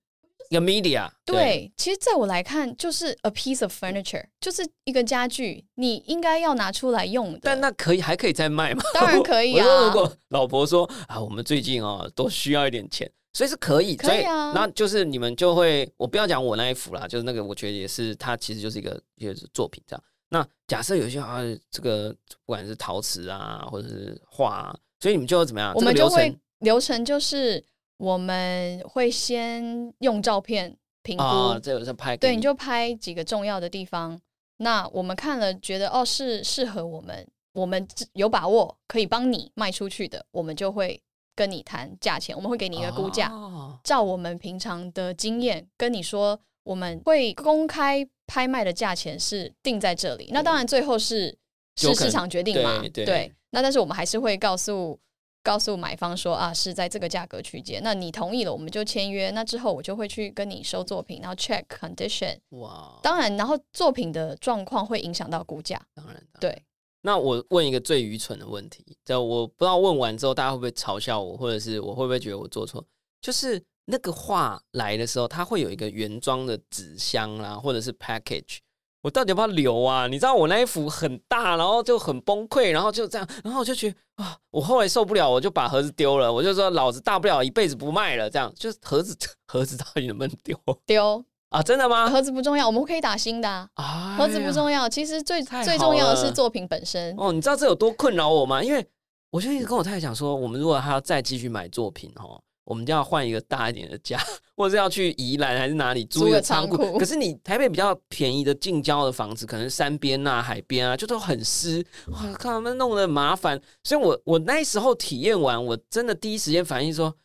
[0.49, 7.39] 一个 media，对，其实在我来看，就是 a piece of furniture，就是一个家具，你应该要拿出来用的。
[7.43, 8.82] 但那可以还可以再卖吗？
[8.95, 20.04] 当然可以我说啊如果老婆说啊，我们最近哦都需要一点钱，所以是可以，可以啊所那就是你们就会，我不要讲我那一幅啦，就是那个我觉得也是，它其实就是一个一个作品这样。
[20.34, 22.10] 那假设有些啊，这个
[22.46, 25.74] 不管是陶瓷啊，或者是画啊，所以你们就怎么样？
[25.76, 27.62] 我们就会这个流程就是
[27.98, 30.74] 我们会先用照片
[31.04, 34.20] 评估，啊，这个是拍对，你就拍几个重要的地方。
[34.58, 41.02] 那我们看了，觉得哦是适合我们，我们有把握可以帮你卖出去的，我们就会
[41.36, 50.30] 跟你谈价钱，我们会给你一个估价，哦照我们平常的经验跟你说，我们会公开拍卖的价钱是定在这里。
[50.32, 51.38] 那当然最后是
[51.76, 54.98] 是市场决定嘛，对对那但是我们还是会告诉
[55.44, 57.82] 告诉买方说啊，是在这个价格区间。
[57.84, 59.32] 那你同意了，我们就签约。
[59.32, 62.38] 那之后我就会去跟你收作品，然后 check condition。
[62.52, 65.76] 哇，当然，然后作品的状况会影响到估价。
[65.94, 66.64] 当然，当然对，
[67.02, 72.82] 那我问一个最愚蠢的问题，就我不知道问完之后大家会不会嘲笑我，或者是我会不会觉得我做错？
[73.22, 78.60] 就是那个画来的时候，它会有一个原装的纸箱啦，或者是 package。
[79.02, 80.06] 我到底要不要留啊？
[80.06, 86.32] 你知道我那一幅很大，然后就很崩溃，然后就这样，然后我就觉得啊，我后来受不了，我就把盒子丢了。
[86.32, 89.18] 我就说老子大不了一辈子不卖了，这样就是盒子
[89.52, 90.56] 盒子到底能不能丢
[90.86, 91.64] 丢啊？
[91.64, 92.08] 真的吗？
[92.08, 93.68] 盒子不重要，我们可以打新的、啊。
[93.74, 97.16] 啊，盒子不重要，其实最最重要的是作品本身。
[97.18, 98.64] 哦，你知道这有多困扰我吗？
[98.64, 98.88] 因为
[99.32, 104.20] 我就一直跟我太太讲说，我们如果还要再继续买作品哦，我们就要换一个大一点的家，
[104.55, 106.78] 或者是要去宜兰还是哪里租一个仓库。
[106.78, 113.59] 仓库可是你台北比较便宜的近郊的房子，可能山边啊、海边啊，就都很湿，哇，看他们弄得很麻烦。
[113.84, 117.16] 所以我我那时候体验完，我真的第一时间反应说。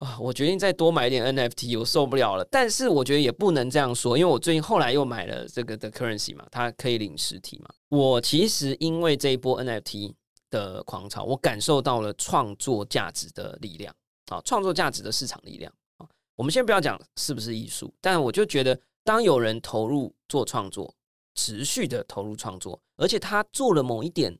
[0.00, 2.42] 啊，我决定再多买一点 NFT，我受不了了。
[2.50, 7.68] 但是我觉得也不能这样说，因为我最近后来又买了这个的 currency 嘛，它可以领实体嘛。
[7.90, 10.14] 我其实因为这一波 NFT
[10.48, 13.94] 的狂潮，我感受到了创作价值的力量
[14.30, 16.08] 啊，创作价值的市场力量啊。
[16.36, 20.94] 我们先不要讲是不是艺术，但我就觉得，当有人投入做创作，
[21.34, 24.38] 持续的投入创作，而且他做了某一点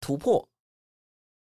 [0.00, 0.48] 突破，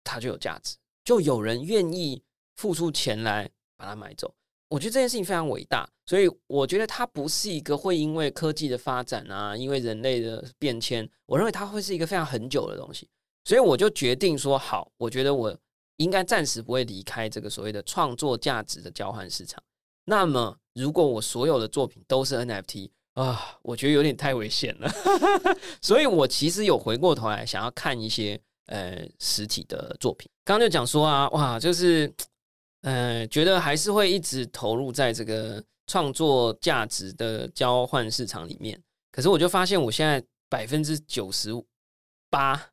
[0.04, 2.22] 它就有价值，就有人愿意
[2.56, 4.34] 付出钱来把它买走。
[4.68, 13.08] 我觉得这件事情非常伟大，所以我觉得它不是一个会因为科技的发展啊，因为人类的变迁，我认为它会是一个非常很久的东西。
[13.44, 15.58] 所以我就决定说，好，我觉得我
[15.98, 19.62] 应该暂时不会离开这个所谓的创作价值的交换市场。
[20.04, 24.90] 那么，如果我所有的作品都是 NFT 啊，我觉得有点太危险了。
[25.82, 30.30] 所以我其实有回过头来想要看一些呃实体的作品。
[30.44, 32.10] 刚刚就讲说啊，哇，就是
[32.82, 38.80] 呃，觉得还是会一直投入在这个创作价值的交换市场里面。
[39.10, 41.50] 可是我就发现，我现在百分之九十
[42.30, 42.70] 八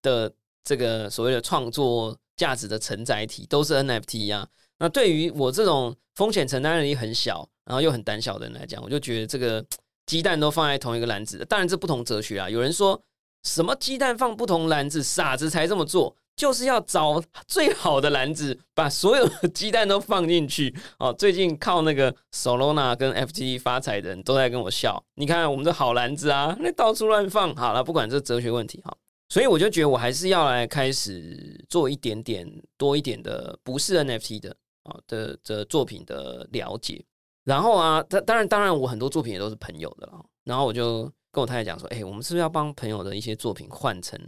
[0.00, 4.48] 的这个所谓的创作价值的承载体都是 NFT 呀。
[4.78, 9.62] 那对于我这种风险承担能力很小，然后又很胆小的人来讲，我就觉得这个
[10.06, 11.44] 鸡蛋都放在同一个篮子。
[11.46, 12.48] 当然，这不同哲学啊。
[12.48, 12.98] 有人说
[13.42, 20.74] 什么鸡蛋放不同篮子，傻子才这么做，就是要找最好的篮子，把所有的鸡蛋都放进去。
[20.98, 25.04] 哦，最近靠那个 Solana 跟 FT 发财的人都在跟我笑。
[25.16, 27.54] 你看我们这好篮子啊，那到处乱放。
[27.54, 28.96] 好了，不管这哲学问题哈。
[29.30, 34.54] 所以我就觉得我还是要来开始做一点点多一点的，不是 NFT 的。
[34.82, 37.04] 啊的的作品的了解，
[37.44, 40.24] 然后啊，当当然当然，我很多作品也都是朋友的了。
[40.42, 44.18] 然后我就跟我太太讲说，哎，我们是不是要帮朋友的一些作品换成，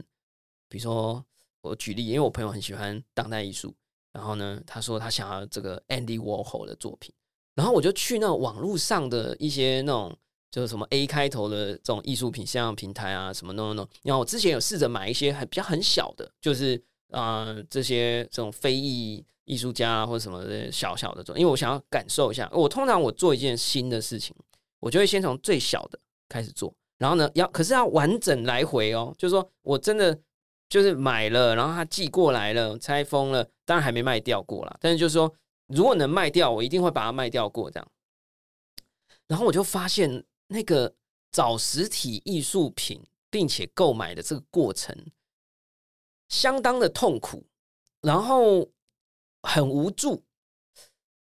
[0.69, 1.25] 比如说
[1.63, 3.75] 我举例，因为我朋友很喜欢当代艺术，
[4.13, 7.15] 然后呢，他说他想要这个 Andy Warhol 的作品，
[7.55, 10.15] 然后我就去那网络上的一些那种
[10.53, 16.81] 就是什么 A 开头的这种艺术品线上平台啊，什么 no no no，然后我之前有试着买一些很比较很小的，就是
[17.11, 19.27] 啊这些这种非裔。
[19.45, 22.49] 艺术家啊或者什么的小小的做，因为我想要感受一下。
[22.53, 24.35] 我通常我做一件新的事情，
[24.79, 25.99] 我就会先从最小的
[26.29, 29.13] 开始做，然后呢，要可是要完整来回哦。
[29.19, 30.17] 就是说我真的
[30.69, 34.77] 就是买了，然后他寄过来了，拆封了，当然还没卖掉过啦。
[34.81, 35.31] 但是就是说，
[35.67, 37.89] 如果能卖掉，我一定会把它卖掉过这样。
[39.27, 40.95] 然后我就发现，那个
[41.33, 44.97] 找实体艺术品并且购买的这个过程
[46.29, 47.45] 相当的痛苦，
[48.03, 48.71] 然后。
[49.45, 50.23] 很无助，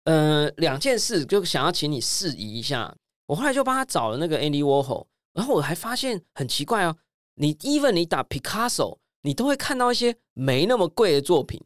[0.06, 2.96] 呃，两件事就想要请你示意一下。
[3.26, 6.96] 我后来就帮他找了那个 Andy Warhol，然后我还发现很奇怪哦，
[7.34, 11.62] 你 even 你打 Picasso，你都会看到一些没那么贵的作品，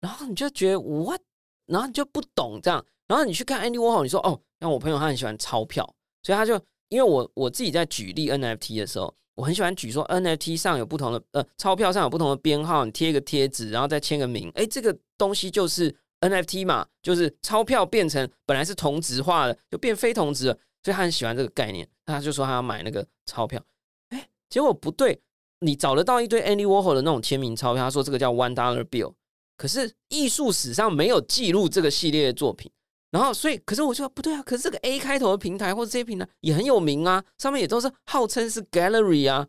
[0.00, 1.20] 然后你就觉得 what，
[1.66, 5.88] 然后你就不懂这样，然后你去看 Andy Warhol，你说哦，像我朋友他很喜欢钞票，
[6.24, 9.14] 所以他就因为我我自己在举例 NFT 的时候。
[9.36, 23.62] 我很喜欢举说 NFT 上有不同的呃钞票上有不同的编号，你贴一个贴纸，然后再签个名，哎，这个东西就是 NFT 嘛，就是钞票变成本来是同质化的，就变非同质了，所以他很喜欢这个概念，他就说他要买那个钞票，
[24.08, 25.20] 哎，结果不对，
[25.60, 29.12] 你找得到一堆 Andy Warhol 的那种签名钞票，他说这个叫 One Dollar Bill，
[29.58, 32.72] 可是艺术史上没有记录这个系列的作品。
[33.12, 34.42] 然后，所以，可是我就说不对啊！
[34.42, 39.46] 可是这个 A 开头的平台或者这些平台也很有名啊，上面也都是号称是 Gallery 啊。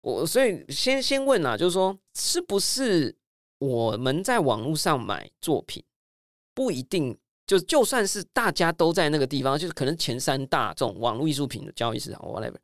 [0.00, 3.14] 我所以先先问啊，就是说，是不是
[3.58, 5.84] 我们在网络上买作品，
[6.54, 7.16] 不一定
[7.46, 12.56] 就就算是大家都在那个地方，就是可能前三大这种网络艺术品的交易市场，whatever，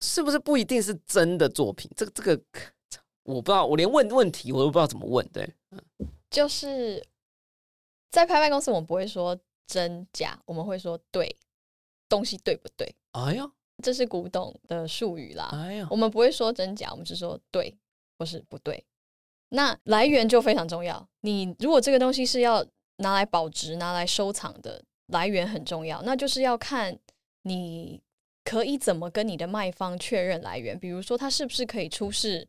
[0.00, 1.90] 是不是不一定是真的作品？
[1.96, 2.42] 这个这个
[3.22, 5.26] 我不知道，我连问问题我都不知道怎么问。
[5.32, 5.54] 对，
[6.28, 7.02] 就是。
[8.10, 11.36] 在拍卖公司，我们不会说真假，我们会说对
[12.08, 12.94] 东西对不对？
[13.12, 13.50] 哎呀，
[13.82, 15.50] 这是古董的术语啦。
[15.52, 17.76] 哎呀，我们不会说真假，我们是说对
[18.18, 18.84] 或是不对。
[19.50, 21.08] 那来源就非常重要。
[21.20, 22.64] 你如果这个东西是要
[22.96, 26.02] 拿来保值、拿来收藏的，来源很重要。
[26.02, 26.98] 那就是要看
[27.42, 28.02] 你
[28.44, 30.78] 可以怎么跟你的卖方确认来源。
[30.78, 32.48] 比如说，他是不是可以出示？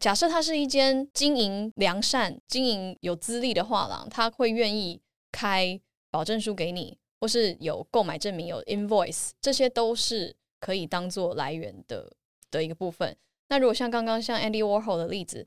[0.00, 5.00] 假设他是一间经营良善、经营有资历的画廊，他会愿意
[5.30, 12.10] 开保证书给你，或是有购买证明、有 invoice，这些都是可以当做来源的
[12.50, 13.16] 的一个部分。
[13.48, 15.46] 那如果像刚刚像 Andy Warhol 的例子，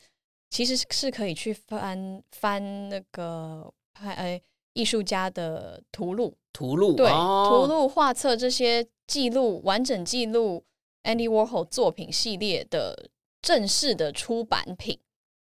[0.50, 4.42] 其实是可以去翻翻那个拍哎
[4.74, 10.64] 艺术家的图录、图录对图录画册这些记录完整记录
[11.04, 13.10] Andy Warhol 作品系列的。
[13.42, 15.00] 正式的出版品，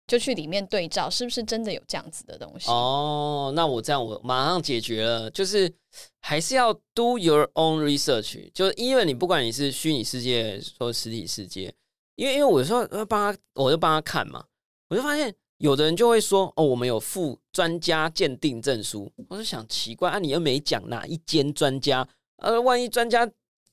[0.06, 2.70] 就去里面对照，是不是真的有这样子的东西？
[2.70, 5.72] 哦，那我这样我马上解决了，就是
[6.20, 11.72] 还是要 do your own research，就是因为你不管你是虚拟世界或实体世界，
[12.16, 14.44] 因为因为我说要帮他，我就帮他看嘛，
[14.88, 22.08] 我就发现有的人就会说哦，我们有附专家鉴定证书，我就想奇怪啊，你又没讲哪一间专家，
[22.38, 23.30] 呃，万一专家。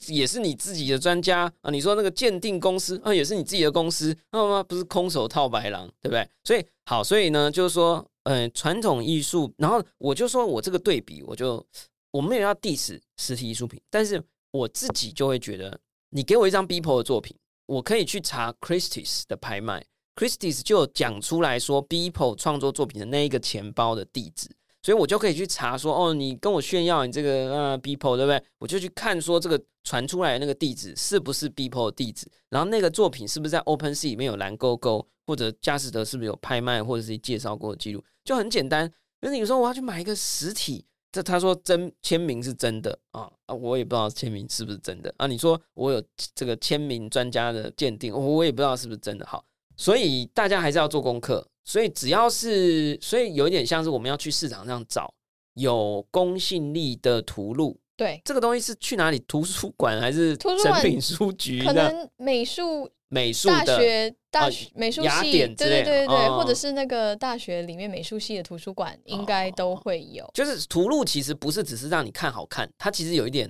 [0.07, 1.69] 也是你自己的专家啊！
[1.69, 6.27] 你说那个鉴定公司啊，也是你自己的公司，那么不是空手套白狼，对不对？
[6.43, 11.65] 所以好，所以呢，就是说，呃，传统艺术，然后我就说我这个对比，我就
[12.11, 15.79] 我没有要 diss 实体艺术品，但是我自己就会觉得，
[16.09, 17.35] 你给我一张 Beeple 的作品，
[17.65, 19.85] 我可以去查 Christie's 的拍卖
[20.15, 24.49] ，Christie's 就讲出来说 Beeple 创作作品的那一个钱包的地址，
[24.83, 28.43] 所以我就可以去查说，哦，你跟我炫耀你这个呃，BPO 对不对？
[28.59, 38.91] 我就去看说这个传出来的那个地址是不是 BPO 的地址，然后那个作品是不是在 OpenSea 里面有蓝勾勾，或者佳士得是不是有拍卖或者是介绍过的记录，就很简单。
[39.21, 45.27] 那你说我要去买一个实体，这他说真签名是真的啊啊，我也不知道签名是不是真的啊。
[45.27, 46.03] 你说我有
[46.35, 49.25] 这个签名专家的鉴定，我也不知道是不是真的。
[49.25, 49.45] 好，
[49.77, 51.47] 所以大家还是要做功课。
[51.63, 55.13] 所以只要是，所以有一点像是我们要去市场上找
[55.53, 57.79] 有公信力的图录。
[57.95, 59.19] 对，这个东西是去哪里？
[59.27, 61.63] 图书馆还是图书馆成品书局？
[61.63, 70.27] 可能美术美术大的学大学美术雅系，典之类对对对对，哦或者是那个大学里面美术系的图书馆，应该都会有。
[70.33, 73.49] 就是图录，其实不是只是让你看好看，它其实有一点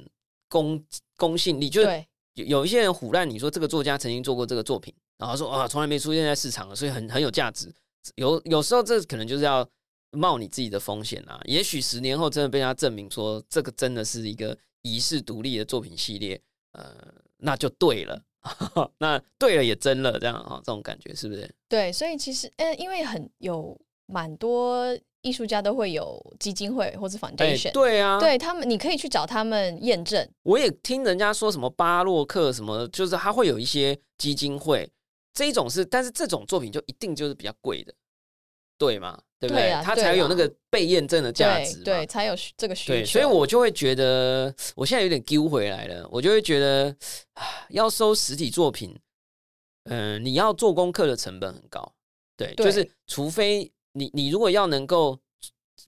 [0.49, 0.83] 公
[1.15, 7.73] 公信力，就是对有有一些人唬烂你说这个作家曾经做过这个作品，然后说啊从来没出现在市场了，所以很很有价值。
[8.15, 9.67] 有有时候这可能就是要
[10.11, 11.39] 冒你自己的风险啊。
[11.45, 16.39] 也许十年后真的被他证明说这个真的是一个遗世独立的作品系列，
[16.73, 16.93] 呃，
[17.37, 18.21] 那就对了，
[18.99, 21.49] 那对了也真了，这样啊、这种感觉是不是？
[21.69, 24.85] 对，所以其实嗯，因为很有蛮多
[25.21, 30.29] 艺术家都会有基金会或是哎 foundation，、对啊，对他们，你可以去找他们验证。
[30.43, 34.89] 我也听人家说什么巴洛克什么，就是他会有一些基金会，
[35.33, 37.93] 这一种是，但是这种作品就一定就是比较贵的，
[38.77, 39.19] 对吗？
[39.39, 39.63] 对不对？
[39.63, 41.83] 对啊它才有那对个被验证的价值嘛。
[41.83, 42.93] 对对，才有需这个需求。
[42.93, 46.95] 对，所以我就会觉得，我现在有点丢回来了，我就会觉得，
[47.33, 48.97] 啊要收实体作品，
[49.85, 51.93] 嗯、你要做功课的成本很高，
[52.37, 55.19] 对，对就是除非你你如果要能够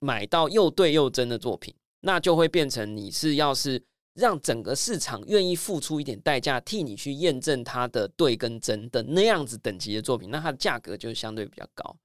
[0.01, 3.81] 买到又对又真的作品，那就会变成你是要是
[4.15, 11.95] 让整个市场愿意付出一点代价替你去验证它的对跟真的那样子等级的作品，那它的价格就相对比较高。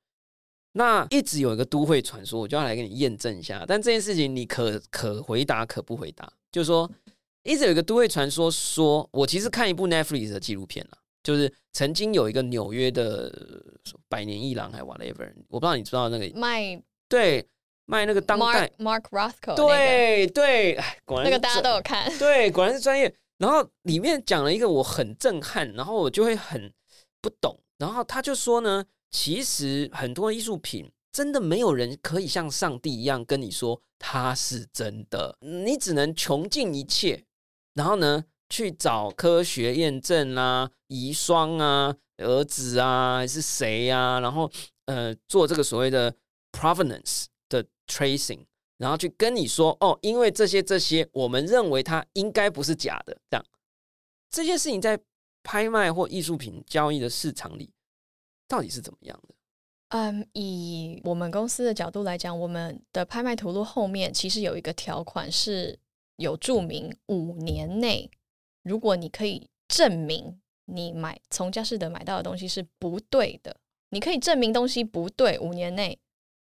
[0.72, 3.64] 那一直有一个都会传说，我就要来给你验证一下。
[3.66, 6.88] 但这件事情你可可回答可不回答，就是说
[7.42, 17.44] 一直有一个都会传说说，我其实看一部 Netflix 的纪录片了，就是曾经有一个纽约的呃百年一郎还 whatever，我不知道你知道那个卖对
[17.91, 22.11] 卖那个当代 Mark Mark Rothko 对对，哎果然那个大家都有看。
[22.18, 23.12] 对，果然是专业。
[23.38, 26.72] 然后里面讲了一个我很震撼，然后我就会很
[27.20, 27.59] 不懂。
[27.78, 37.24] 然后他就说呢，其实很多艺术品真的没有人可以像上帝一样跟你说它是真的，你只能穷尽一切，
[37.74, 44.51] 然后呢去找科学验证啊、遗孀啊、儿子啊还是谁呀、然后
[44.84, 46.14] 呃做这个所谓的
[46.53, 47.30] provenance 的
[47.91, 48.47] tracing。
[48.76, 53.14] 然后去跟你说哦，因为这些这些，我们认为它应该不是假的。
[53.28, 53.45] 这样，
[54.30, 54.99] 这件事情在
[55.43, 57.70] 拍卖或艺术品交易的市场里，
[58.49, 59.34] 到底是怎么样的？
[59.88, 65.78] 嗯，以我们公司的角度来讲，我们的拍卖图录后面其实有一个条款是
[66.16, 68.11] 有注明，五年内
[68.62, 73.57] 如果你可以证明你买从佳士得买到的东西是不对的，
[73.91, 75.99] 你可以证明东西不对，五年内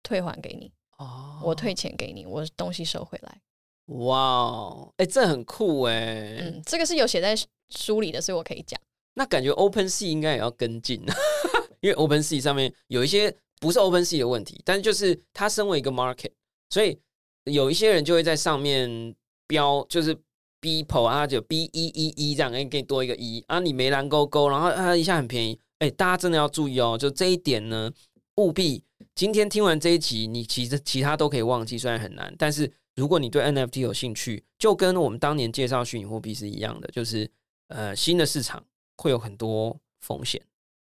[0.03, 3.41] 退还给你，哦我退钱给你，我东西收回来。
[3.87, 6.37] 哇哦，哎，这很酷哎。
[6.41, 7.37] 嗯，这个是有写在
[7.71, 8.81] 书里的，所以我可以讲。
[9.15, 11.05] 那感觉 Open Sea 应该也要跟进，
[11.81, 16.31] 因为 Open Sea 上面有一些不是 Open Sea 的问题，但是就是它身为一个 market，
[16.71, 16.99] 所以
[17.45, 19.15] 有一些人就会在上面
[19.47, 20.17] 标，就是
[20.61, 27.91] B PO 啊，就 B 一一一这样，哎，给你多一个一啊，你没蓝勾勾，然后啊一下很便宜，哎，大家真的要注意哦，就这一点呢，
[28.37, 28.83] 务必
[29.15, 37.31] 今天听完这一集，你其实其他都可以忘记，虽然很难，但是如果你对 NFT 有兴趣，就跟我们当年介绍虚拟货币是一样的，就是
[37.69, 38.65] 呃新的市场
[38.97, 40.41] 会有很多风险。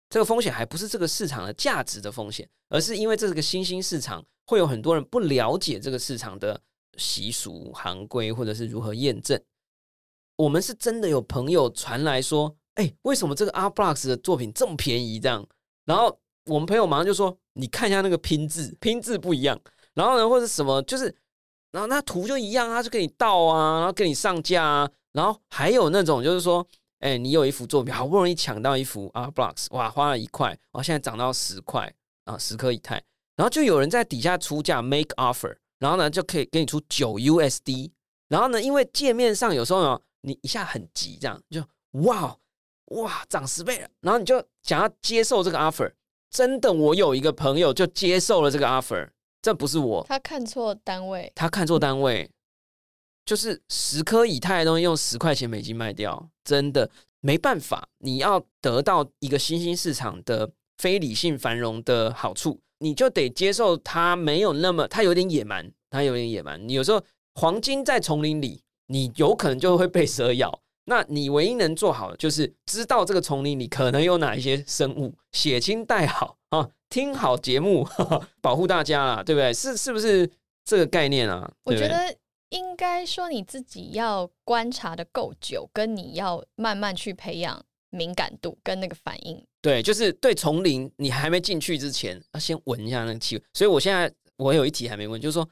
[0.08, 6.60] 这个风险还不是这个市场的价值的风险，而是因为这是个新兴市场，会有很多人不了解这个市场的
[6.96, 9.42] 习俗、行规，或者是如何验证。
[10.36, 15.18] 我们是真的有朋友传来说，哎、为什么这个 R Blocks 的作品这么便宜？
[15.18, 15.48] 这样，
[15.84, 19.58] 然后我们朋友马上就说，你看一下那个拼字，拼字不一样，
[19.94, 21.14] 然后呢，或者什么，就是，
[21.70, 26.66] 然后那图就一样啊，他就给你倒啊，然后给你上架啊，然后还有那种就是说，
[26.98, 31.92] 哎、你有一幅作品，好不容易抢到一幅 Art Blocks，哇，花了一块，哇，现在涨到十块
[32.24, 32.94] 啊，十颗以太，
[33.36, 37.92] 然后就有人在底下出价 make offer，然后呢就可以给你出九 USD，
[38.28, 41.62] 然后呢，因为界面上有时候呢，你一下很急，这样就
[42.02, 42.36] 哇
[42.86, 45.92] 哇涨十倍了，然后你就想要接受这个 offer。
[46.32, 49.06] 真的，我有一个朋友就接受了这个 offer，
[49.42, 52.30] 这不是我，他看错单位，他看错单位，
[53.26, 57.86] 就是十颗以太的东西用十块钱美金卖掉，真的没办法。
[57.98, 66.66] 你要得到一个新兴市场的非理性繁荣的好处，你就得接受它没有那么，它有点野蛮，它有点野蛮。
[66.66, 67.04] 你有时候
[67.34, 70.60] 黄金在丛林里，你有可能就会被蛇咬。
[70.84, 77.86] 那你唯一能做好的就是知道这个丛林里可能有哪一些生物，写清带好啊，听好节目，
[78.40, 79.54] 保护大家啦，对不对？
[79.54, 80.28] 是是不是
[80.64, 81.48] 这个概念啊？
[81.64, 82.12] 我觉得
[82.48, 89.46] 应该说你自己要观察的够久，跟你要慢慢去培养敏感度跟那个反应。
[89.60, 93.42] 对，就是对丛林，你还没进去之前，要先闻一下那个气味。
[93.52, 95.48] 所以我现在我有一题还没问，就是说，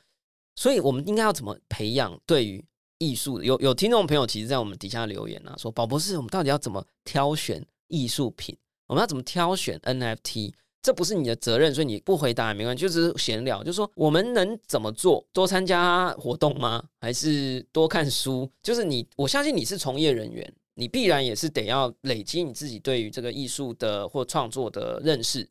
[0.56, 2.64] 所以我们应该要怎么培养对于？
[3.00, 8.54] 艺术的有有听众朋友，其实，在我们底下留言啊，说宝博士，我们到底要怎么挑选艺术品？
[8.86, 10.52] 我们要怎么挑选 NFT？
[10.82, 13.64] 这不是你的责任，所以你不回答也没关系，就是闲聊。
[13.64, 15.26] 就是说，我们能怎么做？
[15.32, 16.84] 多参加活动吗？
[17.00, 18.50] 还是多看书？
[18.62, 25.48] 就是你，我相信你是从业人员，你必然也是得要累积你自己对于这个艺术的或创作的认识。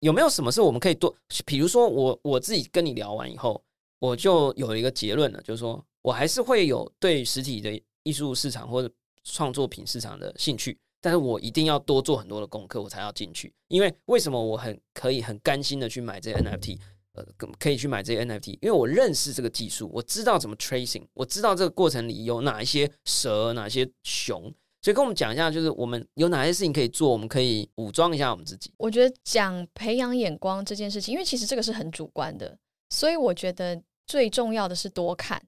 [0.00, 1.14] 有没有什么是我们可以多？
[1.44, 3.62] 比如说，我我自己跟你聊完以后，
[3.98, 5.84] 我就有一个结论了，就是说。
[6.02, 8.92] 我还是会有对实体的艺术市场或者
[9.24, 13.52] 创作品市场的兴趣，但是我一定要多做很多的功课，我才要进去。
[13.68, 16.78] 因为为什么我很可以很甘心的去买这些 NFT？
[17.14, 17.22] 呃，
[17.58, 24.42] 可以去买这些 NFT，因为我认识这个技术，我知道怎么 tracing，我知道这个过程里有哪一些蛇，哪些熊。
[24.80, 28.72] 所以跟我们讲一下，就是我们有哪些事情可以做，我们可以武装一下我们自己。
[28.78, 35.40] 我觉得讲培养眼光这件事情，因为其实这个是很主观的，所以我觉得最重要的是多看。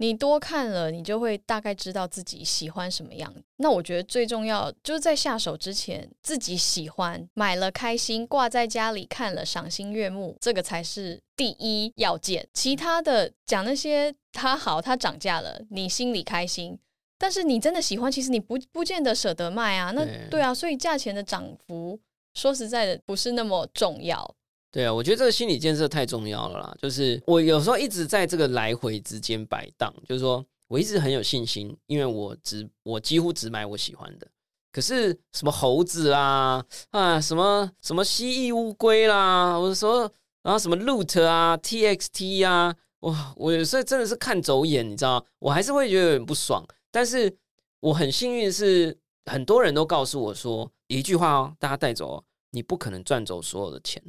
[0.00, 3.30] 你多看了，你就会大概知道自己喜欢什么样。
[3.58, 12.48] 那我觉得最重要就是在下手之前，自己喜欢买了开心，挂在家里看了赏心悦目，这个才是第一要件。
[12.54, 16.78] 其他的讲那些它好，它涨价了，你心里开心，
[17.18, 19.90] 但是你真的喜欢，其实你不不见得舍得卖啊。
[19.90, 22.00] 那对啊，所以价钱的涨幅，
[22.32, 24.34] 说实在的，不是那么重要。
[24.72, 26.76] 对啊，我觉得这个心理建设太重要了啦。
[26.80, 34.26] 就是我有时候一直在这个来回之间摆荡，就是说我一直很有信心，因为我只我几乎只买我喜欢的。
[34.72, 40.02] 可是什么猴子啊啊，什么什么蜥蜴乌龟啦，我说
[40.42, 46.64] 然后什么 loot 啊，txt 啊，哇，我有时候真的是看走眼，你知道，我还是会觉得有点不爽。
[46.92, 47.36] 但是
[47.80, 48.96] 我很幸运是，
[49.26, 54.00] 很多人都告诉我说一句话哦，大家带走，你不可能赚走所有的钱。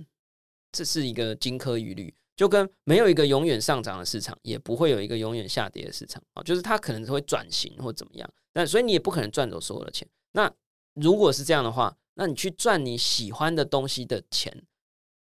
[0.72, 6.44] 这是一个金科玉律，就跟没有一个永远上涨的市场，也不会有一个永远下跌的市场啊。
[6.44, 10.08] 就是它可能会转型或怎么样，但所以你也不可能赚走所有的钱。
[10.34, 10.52] 那
[10.96, 14.64] 如果是这样的话，那你去赚你喜欢的东西的钱，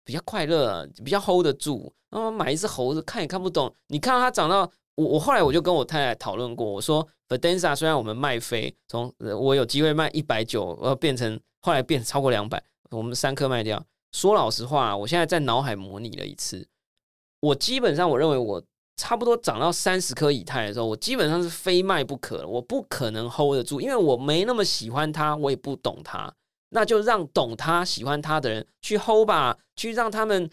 [0.05, 1.93] 比较快乐，比较 hold 得住。
[2.11, 3.75] 然后买一只猴子，看也看不懂。
[3.89, 13.85] 你看到它涨到我，我后来我就跟我太太讨论过，我说 f e d e n z a 虽然我们卖飞，从我有机会卖一百九，呃，变成后来变超过两百，我们三颗卖掉。
[14.15, 16.65] 说老实话，我现在在脑海模拟了一次，
[17.41, 18.63] 我基本上我认为我
[18.97, 26.33] 差不多涨到三十颗以太的时候，我基本上是非卖不可了，我不可能 hold 得住，因为我没那么喜欢它，我也不懂它，
[26.69, 30.49] 那就让懂它、喜欢它的人去 hold 吧，去让他们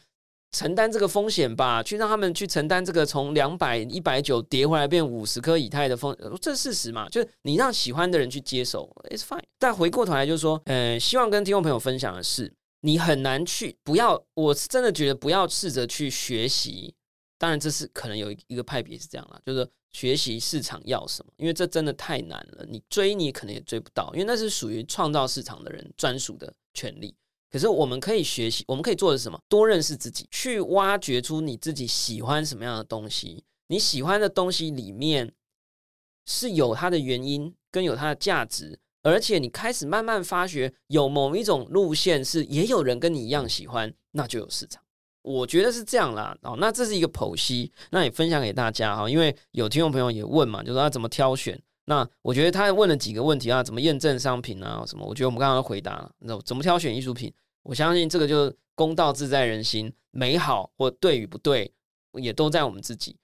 [0.51, 7.07] 承担这个风险吧，去让他们去承担这个从两百一百九跌回来变五十颗以太的风，这事实嘛？
[7.09, 9.43] 就是你让喜欢的人去接手，it's fine。
[9.59, 12.51] 但回过头来就是说，呃，希望跟听众朋友分享的是。
[12.82, 16.93] 你很难去，不要，我是真的觉得不要试着去学习。
[17.38, 22.65] 当然，这是可能有一个派别是这样啦，就是学习市场要什么，因为这真的太难了。
[22.67, 27.15] 你追，你可能也追不到，因为那是属于创造市场的人专属的权利。
[27.49, 29.39] 可是我们可以学习，我们可以做的是什么？
[29.49, 33.43] 多认识自己，去挖掘出你自己喜欢什么样的东西。
[33.67, 35.33] 你喜欢的东西里面
[36.25, 38.79] 是有它的原因，跟有它的价值。
[39.03, 44.82] 而且你开始慢慢发觉，有某一种路线是也有人跟你一样喜欢，那就有市场。
[45.23, 46.36] 我觉得是这样啦。
[46.41, 49.09] 哦，那这是一个剖析，那也分享给大家哈。
[49.09, 51.61] 因为有听众朋友也问嘛，就说他怎么挑选。
[51.86, 55.05] 那我觉得他问了几个问题啊，怎么验证商品啊什么？
[55.05, 57.32] 我觉得我们刚刚回答了，那怎么挑选艺术品？
[57.63, 61.71] 我相信这个就是公道自在人心，美好或对与不对，
[62.13, 63.15] 也都在我们自己。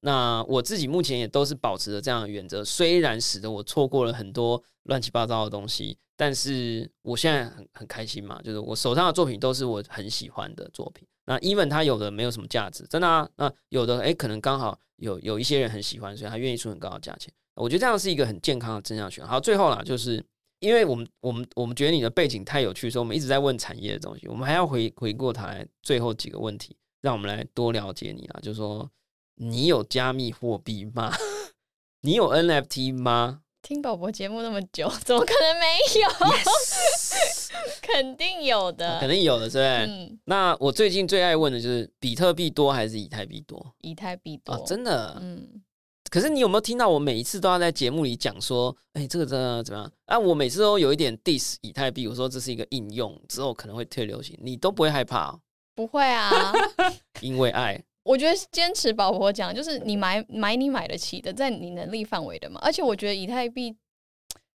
[0.00, 11.06] 那我自己目前也都是保持着这样的原则，虽然使得我错过了很多乱七八糟的东西，但是我现在很很开心嘛，就是我手上的作品都是我很喜欢的作品。
[11.26, 17.32] 那 even 它有的没有什么价值，真的啊，那有的哎，可能刚好有有一些人很喜欢，所以他愿意出很高的价钱。
[17.54, 19.30] 我觉得这样是一个很健康的正向循环。
[19.30, 20.24] 好，最后啦，就是
[20.60, 28.90] 因为我们我们我们觉得你的背景太有趣，所以我们一直在问产业的东西，我们还要回回过头来最后几个问题，让我们来多了解你啊，就是说。
[29.38, 31.12] 你有加密货币吗？
[32.00, 33.42] 你有 NFT 吗？
[33.66, 35.66] 听宝宝节目那么久， 怎么可能没
[36.00, 36.08] 有？
[37.82, 39.86] 肯定有的，肯定有的，是不是？
[39.88, 44.60] 嗯，那我最近最爱问的就是比特币多还是以太币多以太币多，啊？
[44.64, 45.18] 真的？
[45.20, 45.60] 嗯，
[46.08, 49.92] 可是你有没有听到我每一次都要在节目里讲说，哎、这个真的怎么样？
[50.04, 55.40] 啊，我每次都有一点 diss 以太币，我说这是一个应用，之后可能会退流行，你都不会害怕、哦，
[55.74, 56.52] 不会啊。
[57.20, 57.82] 因为爱。
[58.06, 62.60] 我觉得坚持宝婆讲，就是你买买你买得起的，在你能力范围的嘛。
[62.62, 63.76] 而且我觉得以太币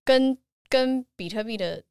[0.04, 1.82] 跟跟比特币的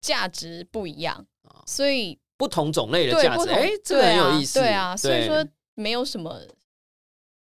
[0.00, 1.24] 价值不一样，
[1.64, 4.58] 所以不同种类的价值，哎、这个很有意思。
[4.58, 5.46] 对啊，所以对说
[5.76, 6.40] 没有什么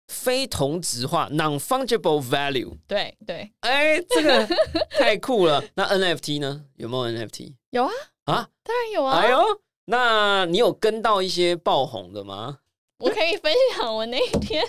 [0.08, 2.78] 非同质化 （non-fungible value）。
[2.88, 4.48] 对对哎、这个
[4.92, 5.64] 太酷了。
[5.74, 6.66] 那 NFT 呢？
[6.76, 7.92] 有没有 NFT 有啊，
[8.26, 8.50] 啊？
[8.62, 9.18] 当然有啊。
[9.18, 9.42] 哎呦，
[9.86, 12.60] 那你有跟到一些爆红的吗？
[13.04, 14.64] 我可以分享我那一天，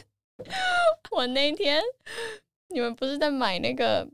[1.13, 1.81] 我那一天
[2.69, 4.07] 你们不是在买那个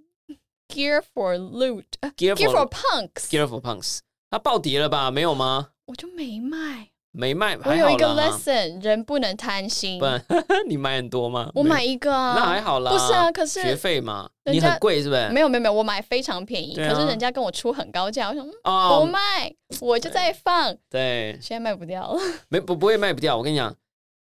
[0.68, 5.10] Gear for Loot、呃 Gear Gear for- Punks，Gear for Punks，它暴跌了吧？
[5.10, 5.70] 没有吗？
[5.86, 6.88] 我就没卖。
[7.12, 8.06] 没卖，我有一个。
[8.14, 10.04] lesson，人不能贪心不。
[10.04, 10.22] 然
[10.68, 11.50] 你买很多吗？
[11.56, 12.92] 我买一个啊，那还好啦。
[12.92, 15.28] 不是啊，可是学费嘛，你很贵是不是？
[15.30, 22.20] 没有没有没有，我买非常便宜，啊可是人家跟我出很高价，我想嗯不哦，卖，我就在放，对，现在卖不掉了。
[22.48, 23.36] 没不不会卖不掉。
[23.36, 23.74] 我跟你讲，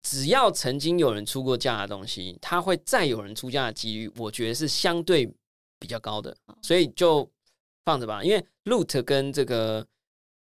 [0.08, 5.28] 只要曾经有人出过价的东西，它会再有人出价的几率，我觉得是相对
[5.80, 7.28] 比较高的，所以就
[7.84, 8.22] 放着吧。
[8.22, 9.84] 因为 Loot 跟这个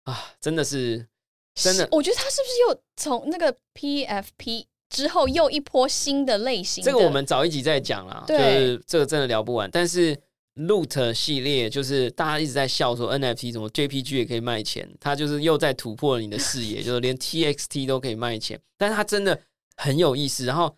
[0.05, 1.07] 啊，真的是
[1.55, 6.91] 真的我觉得他是不是又从那个 PFP 之后又一波新的类型的？
[6.91, 9.70] 这个我们早一集再讲啦，就是这个真的聊不完。
[9.70, 10.16] 但是
[10.57, 19.39] Loot 系列就是大家一直在笑说 NFT 怎么 JPG 也可以卖钱，它就是又在突破了你的视野， 就是连 TXT 都可以卖钱，但是它真的
[19.81, 20.44] 很有意思。
[20.44, 20.74] 然后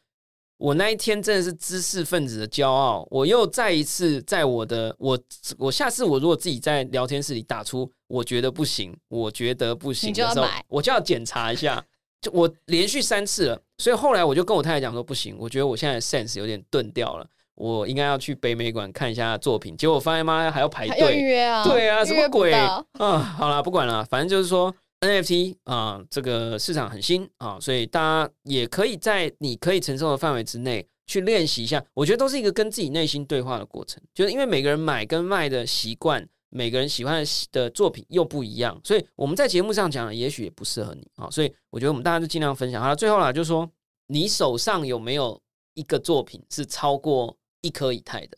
[0.59, 5.19] 我那一天真的是知识分子的骄傲，我又再一次在我的我
[5.59, 11.85] 我下次我如果自己在聊天室里打出我觉得不行，我觉得不行的时候我就要检查一下。
[12.21, 17.27] 就我连续三次了，所以后来我就跟我太太讲说，不行，我觉得我现在的 sense 有点钝掉了，
[17.57, 19.77] 我应该要去北美馆看一下作品。
[19.77, 21.65] 结果我发现妈还要排还要预队，约啊？
[21.65, 23.19] 对啊，什么鬼到啊？
[23.19, 24.73] 好啦，不管了，反正就是说
[25.03, 31.85] NFT 啊、这个市场很新啊，所以大家也可以在你可以承受的范围之内去练习一下。
[31.93, 36.27] 我觉得都是一个跟自己内心对话的过程，就是因为每个人买跟卖的习惯。
[36.55, 41.27] 每个人喜欢的的作品又不一样，所以我们在节目上讲的也许也不适合你啊。
[41.31, 42.83] 所以我觉得我们大家就尽量分享。
[42.83, 43.67] 好了，最后啦，就是说
[44.09, 45.41] 你手上有没有
[45.73, 48.37] 一个作品是超过一颗以太的？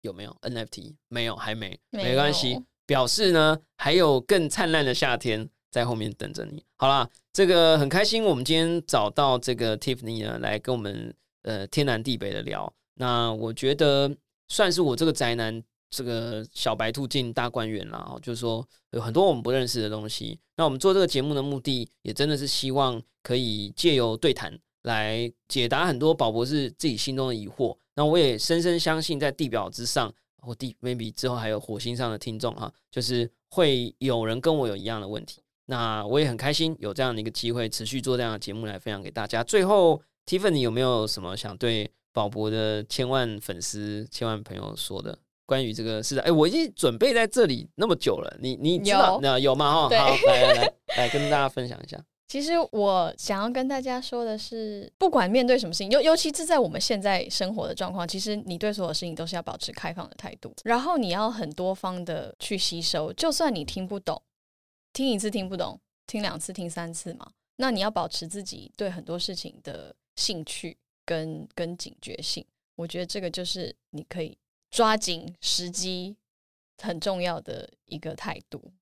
[0.00, 0.96] 有没有 NFT？
[1.06, 2.60] 没有，还没，没没关系。
[2.86, 6.64] 表示呢，还有更灿烂的夏天在后面等着你。
[6.76, 12.72] 好啦，这个很开心，我们今天找到这个 Tiffany 呢，来跟我们呃天南地北的聊。
[12.94, 14.08] 那我觉得
[14.46, 15.60] 算是我这个宅男。
[15.96, 20.36] 这个小白兔进大观园啦，就是说有很多我们不认识的东西。
[20.56, 27.76] 那我们做这个节目的目的，也真的是希望可以借由对谈来解答很多宝博士自己心中的疑惑。
[27.94, 35.43] 那我也深深相信，在地表之上，或地 maybe 之后还有火星上的听众哈，就是会有人跟我有一样的问题。
[35.66, 39.42] 那我也很开心有这样的一个机会，持续做这样的节目来分享给大家。
[39.42, 45.18] 最后，Tiffany 有没有什么想对宝博的千万粉丝、千万朋友说的？
[45.46, 49.72] 关于这个事的，哎，我已经准备在这里那么久了，你你知道有那有吗？
[49.74, 52.02] 哈，好，来来来来跟大家分享一下。
[52.26, 64.20] 其实我想要跟大家说的是，不管面对什么事情，尤尤其是在我们现在生活的状况，其实你对所有事情都是要保持开放的态度，然后你要很多方的去吸收，就算你听不懂，
[64.94, 72.46] 听一次听不懂，听两次、听三次嘛，那你要保持自己对很多事情的兴趣跟跟警觉性。
[72.76, 74.38] 我觉得这个就是你可以
[74.70, 76.16] 抓紧时机
[76.80, 78.72] 很重要的一个态度。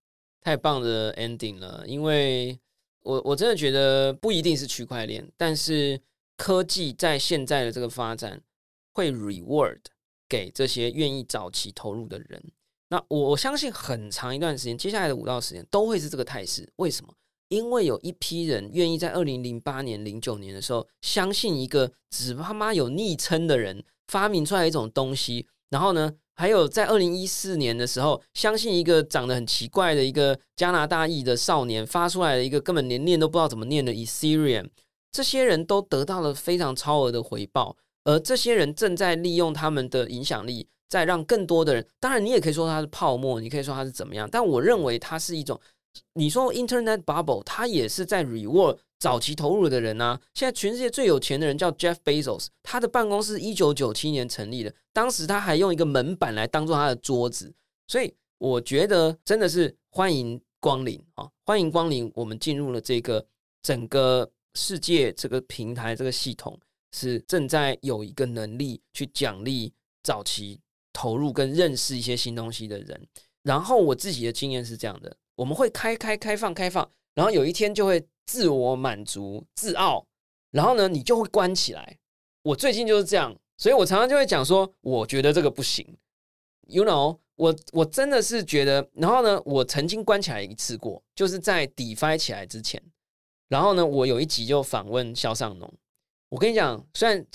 [0.42, 2.58] 太棒的 ending 了，因为
[3.00, 5.98] 我我真的觉得不一定是区块链，但是
[6.36, 8.38] 科技在现在的这个发展
[8.92, 9.80] 会 reward
[10.28, 12.52] 给这些愿意早期投入的人。
[12.92, 16.70] 那我相信很长一段时间，接下来的五到十年都会是这个态势。
[16.76, 17.10] 为什么？
[17.48, 34.68] 因为有一批人愿意在二零零八年、零九年的时候，相信一个只他妈有昵称的人发明出来一种东西，然后呢，还有在二零一四年的时候，相信一个长得很奇怪的一个加拿大裔的少年发出来的一个根本连念都不知道怎么念的 Ethereum，
[35.10, 37.74] 这些人都得到了非常超额的回报，
[38.04, 45.58] 而这些人正在利用他们的影响力，再让更多的人，当然你也可以说它是泡沫，你可以说它是怎么样，但我认为它是一种，
[46.12, 50.20] 你说 Internet Bubble，它也是在 reward 早期投入的人啊。
[50.34, 57.50] 现在全世界最有钱的人叫 Jeff Bezos，他的办公室一九九七年成立的，当时他还用一个门板来当做他的桌子，
[57.88, 61.26] 所以我觉得真的是欢迎光临啊！
[61.46, 63.24] 欢迎光临，我们进入了这个
[63.62, 66.60] 整个世界这个平台这个系统，
[66.92, 70.60] 是正在有一个能力去奖励早期
[70.92, 73.08] 投入跟认识一些新东西的人。
[73.42, 80.06] 然后我自己的经验是这样的：我们会开开开放开放，然后有一天就会自我满足、自傲，
[80.50, 81.98] 然后呢，你就会关起来。
[82.42, 85.96] 我最近就是这样，所以我常常就会讲说，我觉得这个不行。
[86.68, 92.80] You know，我我真的是觉得，然后呢，我曾经关起来一次过，就是在 DeFi 起来之前。
[93.48, 95.72] 然后呢，我有一集就访问肖尚农。
[96.28, 97.26] 我跟你讲，虽然